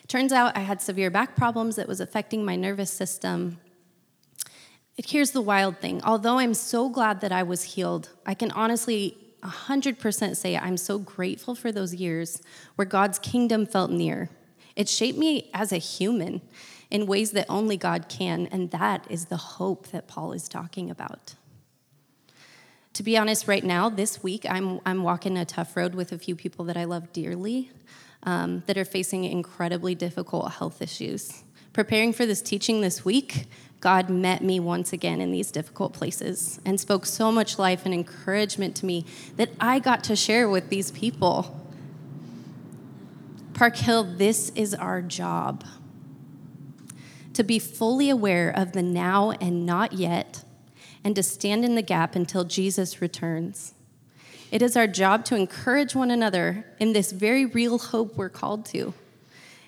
Turns 0.10 0.34
out 0.34 0.58
I 0.58 0.62
had 0.62 0.82
severe 0.82 1.10
back 1.10 1.36
problems 1.36 1.78
that 1.78 1.88
was 1.88 2.02
affecting 2.02 2.43
my 2.43 2.58
nervous 2.58 2.91
system. 2.91 3.60
Here's 4.98 5.32
the 5.32 5.41
wild 5.41 5.78
thing 5.78 6.02
although 6.04 6.39
I'm 6.39 6.54
so 6.54 6.89
glad 6.89 7.22
that 7.22 7.32
I 7.32 7.43
was 7.43 7.63
healed, 7.63 8.10
I 8.26 8.34
can 8.34 8.52
honestly 8.52 9.15
100% 9.43 10.36
say 10.36 10.58
I'm 10.58 10.78
so 10.78 10.98
grateful 10.98 11.56
for 11.56 11.72
those 11.72 11.93
years 11.93 12.41
where 12.76 12.86
God's 12.86 13.20
kingdom 13.20 13.65
felt 13.65 13.91
near. 13.91 14.30
It 14.76 14.89
shaped 14.89 15.17
me 15.17 15.50
as 15.54 15.72
a 15.72 15.78
human 15.78 16.41
in 16.89 17.06
ways 17.06 17.32
that 17.32 17.45
only 17.50 17.78
God 17.78 18.08
can, 18.08 18.47
and 18.47 18.71
that 18.71 19.06
is 19.10 19.26
the 19.26 19.38
hope 19.38 19.88
that 19.88 20.08
Paul 20.08 20.32
is 20.32 20.47
talking 20.47 20.89
about. 20.89 21.36
To 22.93 23.04
be 23.04 23.17
honest, 23.17 23.47
right 23.47 23.63
now, 23.63 23.89
this 23.89 24.23
week, 24.23 24.45
I'm, 24.50 24.80
I'm 24.86 25.04
walking 25.04 25.38
a 25.38 25.45
tough 25.45 25.76
road 25.78 25.93
with 25.93 26.12
a 26.12 26.17
few 26.17 26.36
people 26.36 26.65
that 26.65 26.78
I 26.78 26.86
love 26.86 27.13
dearly 27.13 27.69
um, 28.23 28.63
that 28.65 28.78
are 28.78 28.86
facing 28.86 29.23
incredibly 29.26 29.93
difficult 29.93 30.54
health 30.54 30.82
issues. 30.82 31.43
Preparing 31.73 32.12
for 32.12 32.26
this 32.26 32.41
teaching 32.41 32.82
this 32.82 33.06
week, 33.06 33.45
God 33.82 34.10
met 34.10 34.43
me 34.43 34.60
once 34.60 34.93
again 34.93 35.21
in 35.21 35.32
these 35.32 35.52
difficult 35.52 35.93
places 35.93 36.60
and 36.65 36.80
spoke 36.80 37.06
so 37.06 37.32
much 37.32 37.60
life 37.60 37.86
and 37.86 37.93
encouragement 37.93 38.76
to 38.78 38.86
me 38.88 39.06
that 39.36 39.50
I 39.60 39.78
got 39.78 40.04
to 40.06 40.15
share 40.15 40.50
with 40.50 40.69
these 40.69 40.89
people. 40.89 41.63
Park 43.54 43.76
Hill, 43.76 44.04
this 44.04 44.50
is 44.56 44.73
our 44.73 45.04
job 45.04 45.63
to 47.38 47.43
be 47.43 47.60
fully 47.60 48.10
aware 48.10 48.50
of 48.50 48.71
the 48.71 48.82
now 48.82 49.30
and 49.30 49.63
not 49.63 49.93
yet, 49.93 50.43
and 51.04 51.15
to 51.15 51.21
stand 51.21 51.63
in 51.63 51.76
the 51.76 51.84
gap 51.84 52.15
until 52.15 52.43
Jesus 52.43 53.00
returns. 53.00 53.76
It 54.52 54.63
is 54.63 54.76
our 54.76 54.88
job 54.88 55.23
to 55.26 55.36
encourage 55.36 55.93
one 55.93 56.10
another 56.10 56.65
in 56.80 56.93
this 56.93 57.12
very 57.12 57.45
real 57.45 57.78
hope 57.78 58.15
we're 58.15 58.28
called 58.28 58.65
to. 58.67 58.95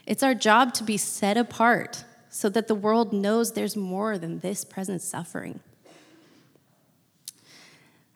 It's 0.08 0.24
our 0.24 0.34
job 0.34 0.74
to 0.76 0.84
be 0.84 0.98
set 0.98 1.38
apart 1.38 2.06
so 2.32 2.50
that 2.50 2.68
the 2.68 2.74
world 2.74 3.14
knows 3.14 3.54
there's 3.54 3.76
more 3.76 4.18
than 4.18 4.40
this 4.40 4.66
present 4.66 5.04
suffering. 5.04 5.60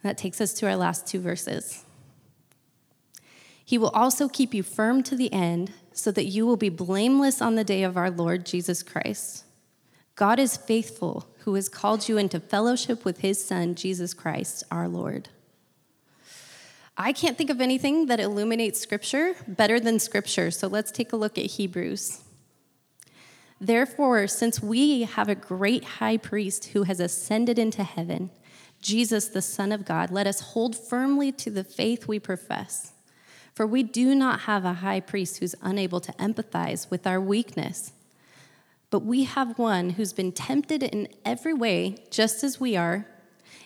That 0.01 0.17
takes 0.17 0.41
us 0.41 0.53
to 0.53 0.65
our 0.65 0.75
last 0.75 1.05
two 1.05 1.19
verses. 1.19 1.85
He 3.63 3.77
will 3.77 3.89
also 3.89 4.27
keep 4.27 4.55
you 4.55 4.63
firm 4.63 5.03
to 5.03 5.15
the 5.15 5.31
end 5.31 5.73
so 5.93 6.11
that 6.11 6.25
you 6.25 6.45
will 6.45 6.57
be 6.57 6.69
blameless 6.69 7.41
on 7.41 7.55
the 7.55 7.63
day 7.63 7.83
of 7.83 7.97
our 7.97 8.11
Lord 8.11 8.45
Jesus 8.45 8.83
Christ. 8.83 9.45
God 10.15 10.39
is 10.39 10.57
faithful, 10.57 11.27
who 11.39 11.55
has 11.55 11.69
called 11.69 12.07
you 12.07 12.17
into 12.17 12.39
fellowship 12.39 13.03
with 13.03 13.19
his 13.19 13.43
Son, 13.43 13.75
Jesus 13.75 14.13
Christ, 14.13 14.63
our 14.69 14.87
Lord. 14.87 15.29
I 16.95 17.11
can't 17.11 17.37
think 17.37 17.49
of 17.49 17.59
anything 17.59 18.05
that 18.05 18.19
illuminates 18.19 18.79
Scripture 18.79 19.33
better 19.47 19.79
than 19.79 19.99
Scripture, 19.99 20.51
so 20.51 20.67
let's 20.67 20.91
take 20.91 21.11
a 21.11 21.17
look 21.17 21.37
at 21.39 21.45
Hebrews. 21.45 22.21
Therefore, 23.59 24.27
since 24.27 24.61
we 24.61 25.03
have 25.03 25.29
a 25.29 25.35
great 25.35 25.83
high 25.83 26.17
priest 26.17 26.65
who 26.65 26.83
has 26.83 26.99
ascended 26.99 27.57
into 27.57 27.83
heaven, 27.83 28.29
Jesus, 28.81 29.27
the 29.27 29.41
Son 29.41 29.71
of 29.71 29.85
God, 29.85 30.11
let 30.11 30.27
us 30.27 30.41
hold 30.41 30.75
firmly 30.75 31.31
to 31.31 31.49
the 31.49 31.63
faith 31.63 32.07
we 32.07 32.19
profess. 32.19 32.92
For 33.53 33.67
we 33.67 33.83
do 33.83 34.15
not 34.15 34.41
have 34.41 34.65
a 34.65 34.73
high 34.73 34.99
priest 34.99 35.37
who's 35.37 35.55
unable 35.61 35.99
to 36.01 36.11
empathize 36.13 36.89
with 36.89 37.05
our 37.05 37.21
weakness, 37.21 37.93
but 38.89 38.99
we 38.99 39.23
have 39.23 39.59
one 39.59 39.91
who's 39.91 40.13
been 40.13 40.31
tempted 40.31 40.83
in 40.83 41.07
every 41.23 41.53
way, 41.53 41.97
just 42.09 42.43
as 42.43 42.59
we 42.59 42.75
are, 42.75 43.05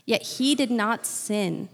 yet 0.06 0.22
he 0.24 0.56
did 0.56 0.72
not 0.72 1.06
sin. 1.06 1.70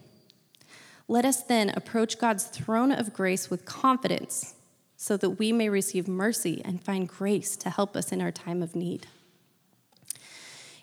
Let 1.08 1.26
us 1.26 1.42
then 1.42 1.70
approach 1.70 2.20
God's 2.20 2.46
throne 2.46 2.92
of 2.92 3.14
grace 3.14 3.50
with 3.50 3.66
confidence 3.66 4.56
so 4.96 5.18
that 5.18 5.32
we 5.32 5.52
may 5.52 5.70
receive 5.70 6.08
mercy 6.08 6.62
and 6.64 6.82
find 6.82 7.08
grace 7.08 7.58
to 7.58 7.70
help 7.70 7.96
us 7.96 8.12
in 8.12 8.22
our 8.22 8.32
time 8.32 8.64
of 8.64 8.76
need. 8.76 9.08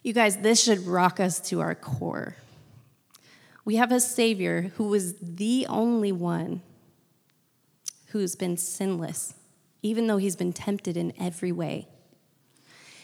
You 0.02 0.12
guys, 0.12 0.38
this 0.38 0.62
should 0.62 0.86
rock 0.86 1.20
us 1.20 1.40
to 1.48 1.60
our 1.60 1.74
core. 1.74 2.36
We 3.64 3.76
have 3.76 3.92
a 3.92 4.00
Savior 4.00 4.72
who 4.76 4.84
was 4.84 5.14
the 5.20 5.66
only 5.68 6.12
one 6.12 6.62
who's 8.10 8.36
been 8.36 8.56
sinless, 8.56 9.34
even 9.82 10.06
though 10.06 10.16
he's 10.16 10.36
been 10.36 10.52
tempted 10.52 10.96
in 10.96 11.12
every 11.18 11.52
way. 11.52 11.88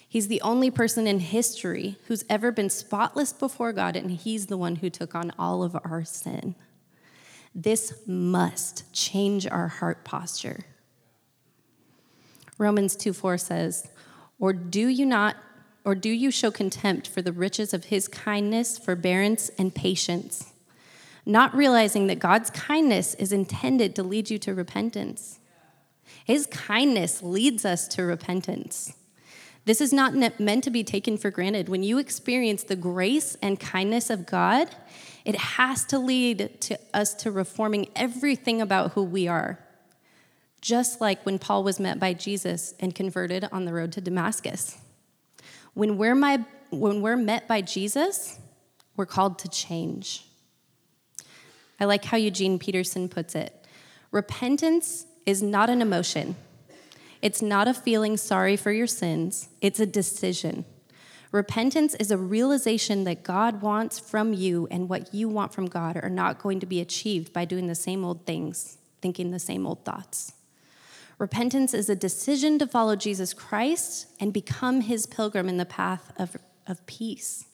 He's 0.09 0.29
the 0.29 0.41
only 0.43 0.71
person 0.71 1.07
in 1.07 1.19
history 1.19 1.97
who's 2.07 2.25
ever 2.31 2.53
been 2.53 2.71
spotless 2.71 3.33
before 3.33 3.73
God, 3.73 3.97
and 3.97 4.11
he's 4.11 4.47
the 4.47 4.57
one 4.57 4.77
who 4.77 4.89
took 4.89 5.15
on 5.15 5.33
all 5.39 5.63
of 5.63 5.77
our 5.85 6.05
sin. 6.05 6.55
This 7.55 7.95
must 8.07 8.93
change 8.93 9.47
our 9.47 9.69
heart 9.69 10.05
posture. 10.05 10.61
Romans 12.59 12.97
2 12.97 13.13
4 13.13 13.39
says, 13.39 13.89
Or 14.39 14.53
do 14.53 14.89
you 14.89 15.07
not 15.07 15.37
or 15.87 15.95
do 15.95 16.11
you 16.11 16.33
show 16.33 16.51
contempt 16.51 17.07
for 17.07 17.23
the 17.23 17.33
riches 17.33 17.73
of 17.73 17.85
his 17.85 18.09
kindness, 18.09 18.77
forbearance, 18.77 19.51
and 19.57 19.73
patience, 19.73 20.53
not 21.27 21.55
realizing 21.55 22.07
that 22.07 22.21
God's 22.21 22.51
kindness 22.51 23.15
is 23.15 23.33
intended 23.33 23.95
to 23.97 24.03
lead 24.03 24.31
you 24.31 24.39
to 24.39 24.55
repentance? 24.55 25.41
His 26.25 26.47
kindness 26.47 27.23
leads 27.23 27.65
us 27.65 27.87
to 27.89 28.03
repentance. 28.03 28.95
This 29.65 29.81
is 29.81 29.93
not 29.93 30.15
meant 30.41 30.65
to 30.65 30.71
be 30.71 30.85
taken 30.85 31.19
for 31.19 31.31
granted. 31.31 31.69
When 31.69 31.83
you 31.83 31.99
experience 31.99 32.63
the 32.63 32.77
grace 32.77 33.37
and 33.43 33.59
kindness 33.59 34.11
of 34.11 34.25
God, 34.25 34.69
it 35.25 35.35
has 35.35 35.85
to 35.87 35.99
lead 35.99 36.61
to 36.63 36.79
us 36.95 37.15
to 37.15 37.33
reforming 37.33 37.89
everything 37.97 38.63
about 38.63 38.93
who 38.93 39.03
we 39.03 39.27
are. 39.27 39.59
Just 40.61 41.01
like 41.01 41.27
when 41.27 41.41
Paul 41.41 41.65
was 41.65 41.81
met 41.81 41.99
by 41.99 42.13
Jesus 42.13 42.75
and 42.79 42.95
converted 42.95 43.49
on 43.51 43.65
the 43.65 43.73
road 43.73 43.91
to 43.93 44.01
Damascus. 44.01 44.79
When 45.75 45.97
we're, 45.97 46.15
my, 46.15 46.45
when 46.71 47.03
we're 47.03 47.17
met 47.17 47.49
by 47.49 47.61
Jesus, 47.61 48.39
we're 48.97 49.07
called 49.07 49.39
to 49.41 49.49
change. 49.49 50.26
I 51.79 51.85
like 51.85 52.05
how 52.05 52.17
Eugene 52.17 52.59
Peterson 52.59 53.09
puts 53.09 53.35
it 53.35 53.53
repentance 54.11 55.07
is 55.27 55.43
not 55.43 55.69
an 55.69 55.83
emotion, 55.83 56.37
it's 57.21 57.43
not 57.43 57.69
a 57.69 57.75
feeling 57.75 58.17
sorry 58.17 58.57
for 58.57 58.73
your 58.73 58.87
sins, 58.87 59.49
it's 59.61 59.81
a 59.81 59.87
decision. 59.87 60.65
Repentance 61.33 61.95
is 61.97 62.11
a 62.11 62.17
realization 62.17 63.05
that 63.05 63.25
God 63.25 63.61
wants 63.61 63.99
from 63.99 64.33
you 64.33 64.69
and 64.71 64.89
what 64.89 65.13
you 65.13 65.29
want 65.29 65.53
from 65.53 65.67
God 65.67 65.99
are 66.03 66.09
not 66.09 66.41
going 66.41 66.61
to 66.61 66.67
be 66.67 66.81
achieved 66.81 67.33
by 67.33 67.45
doing 67.45 67.67
the 67.67 67.75
same 67.75 68.05
old 68.05 68.25
things, 68.25 68.79
thinking 69.03 69.33
the 69.33 69.39
same 69.39 69.67
old 69.67 69.85
thoughts. 69.85 70.33
Repentance 71.19 71.75
is 71.75 71.89
a 71.89 71.97
decision 71.97 72.59
to 72.59 72.67
follow 72.67 72.95
Jesus 72.95 73.35
Christ 73.35 74.07
and 74.21 74.33
become 74.33 74.83
his 74.83 75.07
pilgrim 75.07 75.49
in 75.49 75.57
the 75.57 75.65
path 75.65 76.13
of, 76.17 76.37
of 76.67 76.87
peace. 76.87 77.47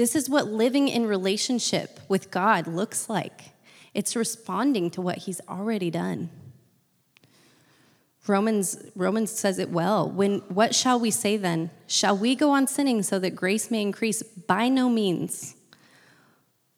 This 0.00 0.16
is 0.16 0.30
what 0.30 0.48
living 0.48 0.88
in 0.88 1.04
relationship 1.04 2.00
with 2.08 2.30
God 2.30 2.66
looks 2.66 3.10
like. 3.10 3.50
It's 3.92 4.16
responding 4.16 4.90
to 4.92 5.02
what 5.02 5.18
he's 5.18 5.42
already 5.46 5.90
done. 5.90 6.30
Romans, 8.26 8.82
Romans 8.96 9.30
says 9.30 9.58
it 9.58 9.68
well. 9.68 10.10
When, 10.10 10.38
what 10.48 10.74
shall 10.74 10.98
we 10.98 11.10
say 11.10 11.36
then? 11.36 11.68
Shall 11.86 12.16
we 12.16 12.34
go 12.34 12.52
on 12.52 12.66
sinning 12.66 13.02
so 13.02 13.18
that 13.18 13.36
grace 13.36 13.70
may 13.70 13.82
increase? 13.82 14.22
By 14.22 14.70
no 14.70 14.88
means. 14.88 15.54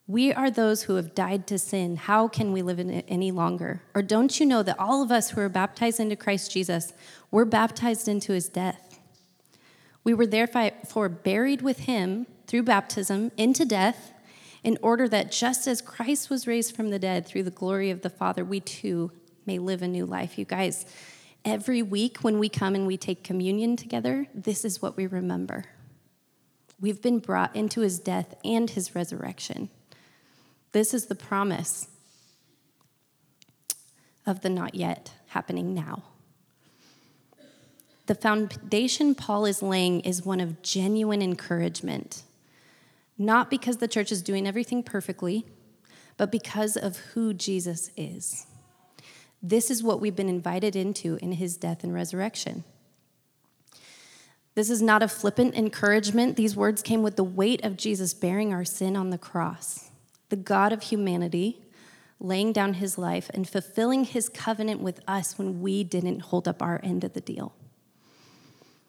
We 0.09 0.33
are 0.33 0.51
those 0.51 0.83
who 0.83 0.97
have 0.97 1.15
died 1.15 1.47
to 1.47 1.61
sin. 1.61 1.95
How 1.95 2.27
can 2.27 2.51
we 2.51 2.61
live 2.61 2.81
in 2.81 2.91
it 2.91 3.05
any 3.07 3.31
longer? 3.31 3.85
Or 3.95 4.03
don't 4.03 4.41
you 4.41 4.47
know 4.47 4.65
that 4.65 4.81
all 4.81 5.01
of 5.01 5.13
us 5.13 5.31
who 5.31 5.41
are 5.43 5.49
baptized 5.49 6.01
into 6.01 6.17
Christ 6.17 6.51
Jesus 6.51 6.93
were 7.31 7.45
baptized 7.45 8.09
into 8.09 8.33
his 8.33 8.49
death? 8.49 8.99
We 10.03 10.13
were 10.13 10.27
therefore 10.27 11.09
buried 11.09 11.63
with 11.63 11.79
him 11.79 12.27
through 12.53 12.63
baptism 12.63 13.33
into 13.39 13.65
death, 13.65 14.13
in 14.63 14.77
order 14.83 15.09
that 15.09 15.33
just 15.33 15.67
as 15.67 15.81
Christ 15.81 16.29
was 16.29 16.47
raised 16.47 16.77
from 16.77 16.91
the 16.91 16.99
dead 16.99 17.25
through 17.25 17.45
the 17.45 17.51
glory 17.51 17.89
of 17.89 18.03
the 18.03 18.11
Father, 18.11 18.45
we 18.45 18.61
too 18.61 19.11
may 19.47 19.59
live 19.59 19.81
a 19.81 19.89
new 19.89 20.05
life. 20.05 20.37
You 20.37 20.45
guys, 20.45 20.85
Every 21.45 21.83
week 21.83 22.19
when 22.19 22.39
we 22.39 22.49
come 22.49 22.75
and 22.75 22.87
we 22.87 22.97
take 22.97 23.25
communion 23.25 23.77
together, 23.77 24.29
this 24.33 24.65
is 24.65 24.81
what 24.81 24.97
we 24.97 25.07
remember. 25.07 25.65
We've 26.81 27.03
been 27.03 27.19
brought 27.19 27.57
into 27.57 27.81
his 27.81 27.99
death 27.99 28.35
and 28.45 28.71
his 28.71 28.95
resurrection. 28.95 29.69
This 30.71 30.95
is 30.95 31.07
the 31.07 31.17
promise 31.17 31.89
of 34.25 34.43
the 34.43 34.51
not 34.51 34.77
yet 34.77 35.13
happening 35.29 35.75
now. 35.75 36.05
The 38.07 38.15
foundation 38.15 39.15
Paul 39.15 39.47
is 39.47 39.63
laying 39.63 40.01
is 40.01 40.25
one 40.25 40.41
of 40.41 40.63
genuine 40.63 41.23
encouragement, 41.23 42.23
not 43.25 43.51
because 43.51 43.79
the 43.79 43.89
church 43.89 44.13
is 44.13 44.23
doing 44.23 44.47
everything 44.47 44.83
perfectly, 44.83 45.47
but 46.17 46.31
because 46.31 46.77
of 46.77 46.97
who 46.97 47.33
Jesus 47.33 47.91
is. 47.97 48.47
This 49.43 49.71
is 49.71 49.83
what 49.83 50.01
we've 50.01 50.15
been 50.15 50.29
invited 50.29 50.77
into 50.77 51.17
in 51.17 51.33
his 51.33 51.57
death 51.57 51.83
and 51.83 51.93
resurrection. 51.93 52.65
This 54.55 54.69
is 54.69 54.83
not 54.83 55.03
a 55.03 55.09
flippant 55.09 55.55
encouragement. 55.55 56.37
These 56.37 56.55
words 56.55 56.83
came 56.83 57.03
with 57.03 57.17
the 57.17 57.25
weight 57.25 57.65
of 57.65 57.77
Jesus 57.77 58.13
bearing 58.13 58.53
our 58.53 58.65
sin 58.65 58.97
on 58.97 59.11
the 59.11 59.19
cross. 59.19 59.91
The 60.29 60.37
God 60.37 60.73
of 60.73 60.83
humanity 60.83 61.63
laying 62.21 62.53
down 62.53 62.75
his 62.75 62.97
life 62.97 63.31
and 63.35 63.49
fulfilling 63.49 64.05
his 64.05 64.29
covenant 64.29 64.81
with 64.81 65.01
us 65.09 65.39
when 65.39 65.61
we 65.61 65.83
didn't 65.83 66.21
hold 66.21 66.47
up 66.47 66.63
our 66.63 66.81
end 66.85 67.03
of 67.03 67.15
the 67.15 67.21
deal. 67.21 67.53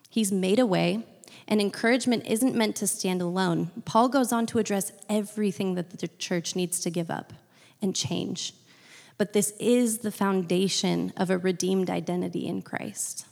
He's 0.09 0.31
made 0.31 0.59
a 0.59 0.65
way, 0.65 1.07
and 1.47 1.59
encouragement 1.59 2.25
isn't 2.25 2.55
meant 2.55 2.75
to 2.77 2.87
stand 2.87 3.21
alone. 3.21 3.71
Paul 3.85 4.09
goes 4.09 4.31
on 4.31 4.45
to 4.47 4.59
address 4.59 4.91
everything 5.09 5.75
that 5.75 5.89
the 5.89 6.07
church 6.07 6.55
needs 6.55 6.79
to 6.81 6.89
give 6.89 7.11
up 7.11 7.33
and 7.81 7.95
change 7.95 8.53
but 9.17 9.33
this 9.33 9.53
is 9.59 9.99
the 9.99 10.11
foundation 10.11 11.13
of 11.17 11.29
a 11.29 11.37
redeemed 11.37 11.89
identity 11.89 12.47
in 12.47 12.61
Christ. 12.61 13.25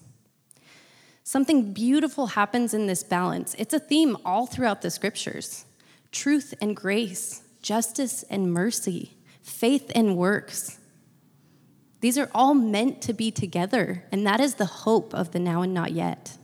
Something 1.23 1.73
beautiful 1.73 2.27
happens 2.27 2.73
in 2.73 2.87
this 2.87 3.03
balance. 3.03 3.55
It's 3.57 3.73
a 3.73 3.79
theme 3.79 4.17
all 4.25 4.45
throughout 4.45 4.81
the 4.81 4.91
scriptures 4.91 5.65
truth 6.11 6.53
and 6.61 6.75
grace, 6.75 7.41
justice 7.61 8.23
and 8.29 8.53
mercy, 8.53 9.17
faith 9.41 9.91
and 9.95 10.17
works. 10.17 10.77
These 12.01 12.17
are 12.17 12.29
all 12.33 12.53
meant 12.53 13.01
to 13.03 13.13
be 13.13 13.31
together, 13.31 14.03
and 14.11 14.25
that 14.25 14.39
is 14.39 14.55
the 14.55 14.65
hope 14.65 15.13
of 15.13 15.31
the 15.31 15.39
now 15.39 15.61
and 15.61 15.73
not 15.73 15.91
yet. 15.91 16.37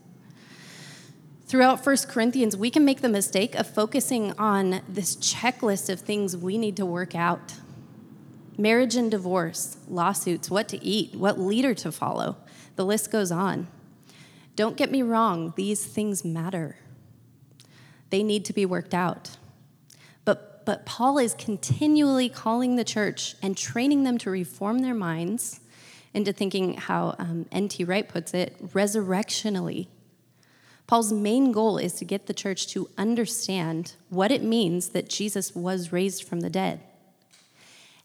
Throughout 1.47 1.85
1 1.85 1.97
Corinthians, 2.09 2.57
we 2.57 2.69
can 2.69 2.83
make 2.83 2.99
the 2.99 3.07
mistake 3.07 3.55
of 3.55 3.67
focusing 3.67 4.33
on 4.37 4.81
this 4.89 5.15
checklist 5.15 5.89
of 5.89 6.01
things 6.01 6.35
we 6.35 6.57
need 6.57 6.75
to 6.75 6.85
work 6.85 7.15
out 7.15 7.53
marriage 8.57 8.95
and 8.95 9.11
divorce, 9.11 9.77
lawsuits, 9.87 10.49
what 10.49 10.67
to 10.67 10.83
eat, 10.83 11.15
what 11.15 11.39
leader 11.39 11.75
to 11.75 11.91
follow. 11.91 12.35
The 12.75 12.83
list 12.83 13.11
goes 13.11 13.31
on. 13.31 13.67
Don't 14.55 14.75
get 14.75 14.91
me 14.91 15.03
wrong, 15.03 15.53
these 15.55 15.85
things 15.85 16.25
matter. 16.25 16.77
They 18.09 18.23
need 18.23 18.43
to 18.45 18.53
be 18.53 18.65
worked 18.65 18.95
out. 18.95 19.37
But, 20.25 20.65
but 20.65 20.87
Paul 20.87 21.19
is 21.19 21.35
continually 21.35 22.29
calling 22.29 22.75
the 22.75 22.83
church 22.83 23.35
and 23.43 23.55
training 23.55 24.03
them 24.03 24.17
to 24.17 24.31
reform 24.31 24.79
their 24.79 24.95
minds 24.95 25.59
into 26.15 26.33
thinking 26.33 26.73
how 26.73 27.15
um, 27.19 27.45
N.T. 27.51 27.83
Wright 27.83 28.09
puts 28.09 28.33
it, 28.33 28.57
resurrectionally. 28.73 29.87
Paul's 30.87 31.11
main 31.11 31.51
goal 31.51 31.77
is 31.77 31.93
to 31.95 32.05
get 32.05 32.27
the 32.27 32.33
church 32.33 32.67
to 32.67 32.89
understand 32.97 33.93
what 34.09 34.31
it 34.31 34.41
means 34.41 34.89
that 34.89 35.09
Jesus 35.09 35.53
was 35.53 35.91
raised 35.91 36.23
from 36.23 36.39
the 36.39 36.49
dead. 36.49 36.79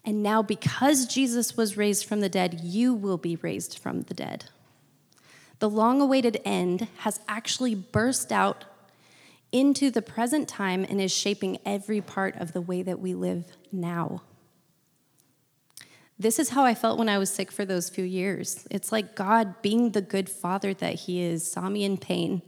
And 0.05 0.21
now, 0.21 0.43
because 0.43 1.07
Jesus 1.07 1.57
was 1.57 1.77
raised 1.77 2.05
from 2.05 2.21
the 2.21 2.29
dead, 2.29 2.61
you 2.61 2.93
will 2.93 3.19
be 3.19 3.37
raised 3.37 3.79
from 3.79 4.03
the 4.03 4.15
dead. 4.15 4.47
The 5.61 5.71
long 5.71 6.01
awaited 6.01 6.41
end 6.45 6.89
has 6.99 7.21
actually 7.29 7.77
burst 7.77 8.33
out 8.33 8.65
into 9.53 9.89
the 9.93 10.03
present 10.03 10.49
time 10.49 10.85
and 10.89 11.01
is 11.01 11.13
shaping 11.13 11.59
every 11.65 12.01
part 12.01 12.35
of 12.37 12.53
the 12.53 12.61
way 12.61 12.83
that 12.83 12.99
we 12.99 13.15
live 13.15 13.45
now. 13.71 14.23
This 16.19 16.41
is 16.41 16.51
how 16.51 16.65
I 16.65 16.75
felt 16.75 16.99
when 16.99 17.09
I 17.09 17.19
was 17.19 17.31
sick 17.31 17.53
for 17.53 17.65
those 17.65 17.89
few 17.89 18.05
years. 18.05 18.67
It's 18.73 18.91
like 18.91 19.15
God, 19.15 19.63
being 19.63 19.91
the 19.91 20.03
good 20.03 20.29
father 20.29 20.75
that 20.75 20.95
He 20.95 21.23
is, 21.23 21.49
saw 21.49 21.69
me 21.69 21.85
in 21.85 21.97
pain 21.97 22.43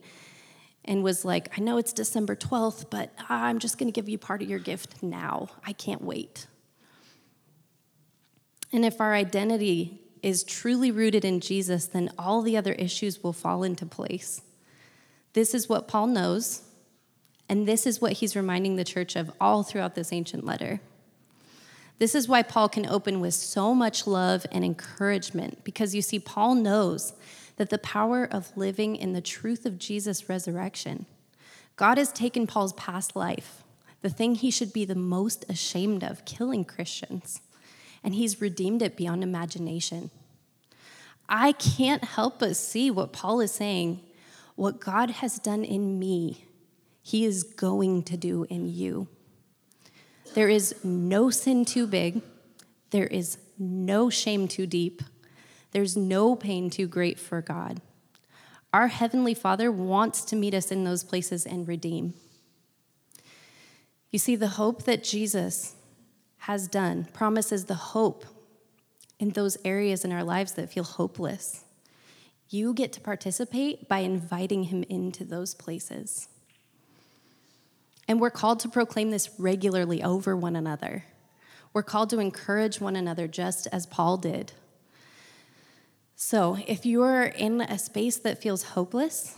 and 0.84 1.02
was 1.02 1.24
like, 1.24 1.56
I 1.58 1.60
know 1.60 1.78
it's 1.78 1.92
December 1.92 2.36
12th, 2.36 2.90
but 2.90 3.12
I'm 3.28 3.58
just 3.58 3.78
going 3.78 3.90
to 3.90 3.92
give 3.92 4.08
you 4.08 4.18
part 4.18 4.42
of 4.42 4.48
your 4.48 4.58
gift 4.58 5.02
now. 5.02 5.48
I 5.66 5.72
can't 5.72 6.02
wait. 6.02 6.46
And 8.72 8.84
if 8.84 9.00
our 9.00 9.14
identity 9.14 10.00
is 10.22 10.42
truly 10.42 10.90
rooted 10.90 11.24
in 11.24 11.40
Jesus, 11.40 11.86
then 11.86 12.10
all 12.18 12.42
the 12.42 12.56
other 12.56 12.72
issues 12.72 13.22
will 13.22 13.32
fall 13.32 13.62
into 13.62 13.86
place. 13.86 14.42
This 15.32 15.54
is 15.54 15.68
what 15.68 15.88
Paul 15.88 16.08
knows, 16.08 16.62
and 17.48 17.68
this 17.68 17.86
is 17.86 18.00
what 18.00 18.12
he's 18.12 18.34
reminding 18.34 18.76
the 18.76 18.84
church 18.84 19.16
of 19.16 19.30
all 19.40 19.62
throughout 19.62 19.94
this 19.94 20.12
ancient 20.12 20.44
letter. 20.44 20.80
This 21.98 22.14
is 22.14 22.26
why 22.26 22.42
Paul 22.42 22.68
can 22.68 22.86
open 22.86 23.20
with 23.20 23.34
so 23.34 23.74
much 23.74 24.06
love 24.06 24.46
and 24.50 24.64
encouragement, 24.64 25.62
because 25.62 25.94
you 25.94 26.02
see, 26.02 26.18
Paul 26.18 26.56
knows 26.56 27.12
that 27.56 27.70
the 27.70 27.78
power 27.78 28.24
of 28.24 28.56
living 28.56 28.96
in 28.96 29.12
the 29.12 29.20
truth 29.20 29.64
of 29.64 29.78
Jesus' 29.78 30.28
resurrection. 30.28 31.06
God 31.76 31.98
has 31.98 32.12
taken 32.12 32.46
Paul's 32.46 32.72
past 32.74 33.16
life, 33.16 33.62
the 34.02 34.10
thing 34.10 34.34
he 34.34 34.50
should 34.50 34.72
be 34.72 34.84
the 34.84 34.94
most 34.94 35.44
ashamed 35.48 36.04
of, 36.04 36.24
killing 36.24 36.64
Christians 36.64 37.40
and 38.04 38.14
He's 38.14 38.40
redeemed 38.40 38.82
it 38.82 38.96
beyond 38.96 39.22
imagination. 39.22 40.10
I 41.26 41.52
can't 41.52 42.04
help 42.04 42.38
but 42.38 42.54
see 42.54 42.90
what 42.90 43.14
Paul 43.14 43.40
is 43.40 43.50
saying. 43.50 44.00
What 44.54 44.78
God 44.78 45.10
has 45.10 45.38
done 45.38 45.64
in 45.64 45.98
me, 45.98 46.44
He 47.02 47.24
is 47.24 47.42
going 47.42 48.02
to 48.04 48.16
do 48.18 48.46
in 48.50 48.68
you. 48.68 49.08
There 50.34 50.50
is 50.50 50.74
no 50.84 51.30
sin 51.30 51.64
too 51.64 51.86
big, 51.86 52.20
there 52.90 53.06
is 53.06 53.38
no 53.58 54.10
shame 54.10 54.46
too 54.46 54.66
deep, 54.66 55.02
there's 55.74 55.96
no 55.96 56.36
pain 56.36 56.70
too 56.70 56.86
great 56.86 57.18
for 57.18 57.42
God. 57.42 57.82
Our 58.72 58.86
Heavenly 58.86 59.34
Father 59.34 59.72
wants 59.72 60.24
to 60.26 60.36
meet 60.36 60.54
us 60.54 60.70
in 60.70 60.84
those 60.84 61.02
places 61.02 61.44
and 61.44 61.66
redeem. 61.66 62.14
You 64.12 64.20
see, 64.20 64.36
the 64.36 64.48
hope 64.48 64.84
that 64.84 65.02
Jesus 65.02 65.74
has 66.38 66.68
done 66.68 67.08
promises 67.12 67.64
the 67.64 67.74
hope 67.74 68.24
in 69.18 69.30
those 69.30 69.56
areas 69.64 70.04
in 70.04 70.12
our 70.12 70.22
lives 70.22 70.52
that 70.52 70.72
feel 70.72 70.84
hopeless. 70.84 71.64
You 72.50 72.72
get 72.72 72.92
to 72.92 73.00
participate 73.00 73.88
by 73.88 73.98
inviting 73.98 74.64
him 74.64 74.84
into 74.84 75.24
those 75.24 75.54
places. 75.54 76.28
And 78.06 78.20
we're 78.20 78.30
called 78.30 78.60
to 78.60 78.68
proclaim 78.68 79.10
this 79.10 79.30
regularly 79.40 80.04
over 80.04 80.36
one 80.36 80.54
another. 80.54 81.04
We're 81.72 81.82
called 81.82 82.10
to 82.10 82.20
encourage 82.20 82.80
one 82.80 82.94
another 82.94 83.26
just 83.26 83.66
as 83.72 83.86
Paul 83.86 84.18
did. 84.18 84.52
So, 86.16 86.58
if 86.66 86.86
you 86.86 87.02
are 87.02 87.24
in 87.24 87.60
a 87.60 87.78
space 87.78 88.16
that 88.18 88.40
feels 88.40 88.62
hopeless 88.62 89.36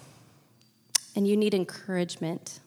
and 1.15 1.27
you 1.27 1.37
need 1.37 1.55
encouragement, 1.55 2.61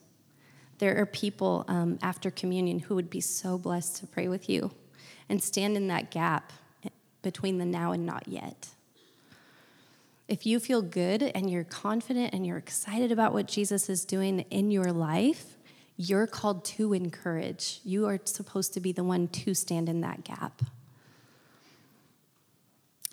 there 0.78 0.96
are 0.98 1.06
people 1.06 1.64
um, 1.68 1.98
after 2.02 2.30
communion 2.30 2.80
who 2.80 2.94
would 2.96 3.08
be 3.08 3.20
so 3.20 3.56
blessed 3.56 3.96
to 3.98 4.06
pray 4.06 4.26
with 4.26 4.48
you 4.48 4.72
and 5.28 5.40
stand 5.42 5.76
in 5.76 5.86
that 5.88 6.10
gap 6.10 6.52
between 7.22 7.58
the 7.58 7.64
now 7.64 7.92
and 7.92 8.04
not 8.04 8.26
yet. 8.26 8.68
If 10.26 10.46
you 10.46 10.58
feel 10.58 10.82
good 10.82 11.22
and 11.22 11.50
you're 11.50 11.64
confident 11.64 12.32
and 12.32 12.46
you're 12.46 12.56
excited 12.56 13.12
about 13.12 13.32
what 13.32 13.46
Jesus 13.46 13.88
is 13.88 14.04
doing 14.04 14.40
in 14.50 14.70
your 14.70 14.92
life, 14.92 15.56
you're 15.96 16.26
called 16.26 16.64
to 16.64 16.94
encourage. 16.94 17.80
You 17.84 18.06
are 18.06 18.18
supposed 18.24 18.72
to 18.74 18.80
be 18.80 18.90
the 18.90 19.04
one 19.04 19.28
to 19.28 19.54
stand 19.54 19.88
in 19.88 20.00
that 20.00 20.24
gap. 20.24 20.62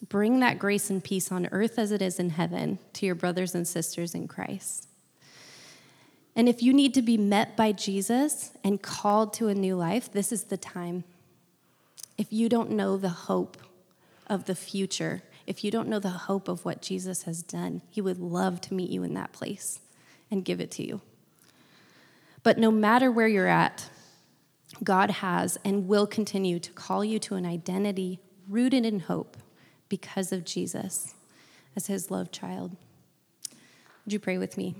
Bring 0.05 0.39
that 0.41 0.59
grace 0.59 0.89
and 0.89 1.03
peace 1.03 1.31
on 1.31 1.47
earth 1.51 1.79
as 1.79 1.91
it 1.91 2.01
is 2.01 2.19
in 2.19 2.31
heaven 2.31 2.79
to 2.93 3.05
your 3.05 3.15
brothers 3.15 3.55
and 3.55 3.67
sisters 3.67 4.13
in 4.13 4.27
Christ. 4.27 4.87
And 6.35 6.47
if 6.47 6.61
you 6.61 6.71
need 6.71 6.93
to 6.93 7.01
be 7.01 7.17
met 7.17 7.57
by 7.57 7.71
Jesus 7.71 8.51
and 8.63 8.81
called 8.81 9.33
to 9.33 9.47
a 9.47 9.55
new 9.55 9.75
life, 9.75 10.11
this 10.11 10.31
is 10.31 10.45
the 10.45 10.57
time. 10.57 11.03
If 12.15 12.31
you 12.31 12.47
don't 12.47 12.71
know 12.71 12.95
the 12.95 13.09
hope 13.09 13.57
of 14.27 14.45
the 14.45 14.53
future, 14.53 15.23
if 15.47 15.63
you 15.63 15.71
don't 15.71 15.89
know 15.89 15.97
the 15.97 16.09
hope 16.09 16.47
of 16.47 16.63
what 16.63 16.81
Jesus 16.81 17.23
has 17.23 17.41
done, 17.41 17.81
He 17.89 18.01
would 18.01 18.19
love 18.19 18.61
to 18.61 18.75
meet 18.75 18.91
you 18.91 19.01
in 19.01 19.15
that 19.15 19.33
place 19.33 19.79
and 20.29 20.45
give 20.45 20.61
it 20.61 20.69
to 20.71 20.85
you. 20.85 21.01
But 22.43 22.59
no 22.59 22.69
matter 22.69 23.11
where 23.11 23.27
you're 23.27 23.47
at, 23.47 23.89
God 24.83 25.09
has 25.09 25.57
and 25.65 25.87
will 25.87 26.05
continue 26.05 26.59
to 26.59 26.71
call 26.73 27.03
you 27.03 27.17
to 27.19 27.35
an 27.35 27.47
identity 27.47 28.19
rooted 28.47 28.85
in 28.85 28.99
hope 29.01 29.37
because 29.89 30.31
of 30.31 30.45
Jesus 30.45 31.13
as 31.75 31.87
His 31.87 32.11
loved 32.11 32.31
child. 32.31 32.75
Would 34.05 34.13
you 34.13 34.19
pray 34.19 34.37
with 34.37 34.57
me? 34.57 34.75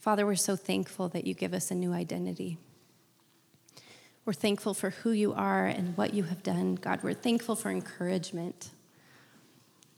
Father, 0.00 0.26
we're 0.26 0.34
so 0.34 0.54
thankful 0.54 1.08
that 1.08 1.26
you 1.26 1.32
give 1.32 1.54
us 1.54 1.70
a 1.70 1.74
new 1.74 1.92
identity. 1.92 2.58
We're 4.24 4.32
thankful 4.32 4.74
for 4.74 4.90
who 4.90 5.12
you 5.12 5.32
are 5.32 5.66
and 5.66 5.96
what 5.96 6.14
you 6.14 6.24
have 6.24 6.42
done. 6.42 6.76
God, 6.76 7.02
we're 7.02 7.14
thankful 7.14 7.56
for 7.56 7.70
encouragement. 7.70 8.70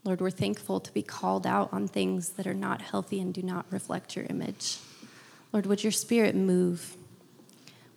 Lord, 0.05 0.21
we're 0.21 0.31
thankful 0.31 0.79
to 0.81 0.93
be 0.93 1.03
called 1.03 1.47
out 1.47 1.73
on 1.73 1.89
things 1.89 2.31
that 2.31 2.47
are 2.47 2.55
not 2.55 2.83
healthy 2.83 3.21
and 3.21 3.35
do 3.35 3.43
not 3.43 3.67
reflect 3.71 4.15
your 4.15 4.27
image. 4.31 4.79
Lord, 5.53 5.67
would 5.67 5.83
your 5.83 5.93
spirit 5.93 6.37
move? 6.37 6.97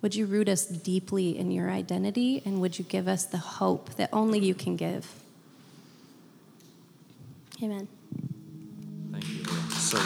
Would 0.02 0.14
you 0.14 0.26
root 0.26 0.48
us 0.48 0.64
deeply 0.66 1.38
in 1.38 1.50
your 1.50 1.70
identity? 1.70 2.42
And 2.44 2.60
would 2.60 2.78
you 2.78 2.84
give 2.84 3.06
us 3.06 3.24
the 3.26 3.38
hope 3.38 3.94
that 3.96 4.08
only 4.12 4.38
you 4.38 4.54
can 4.54 4.76
give? 4.76 5.06
Amen. 7.62 7.86
Thank 9.12 9.28
you. 9.28 9.44
So 9.72 9.98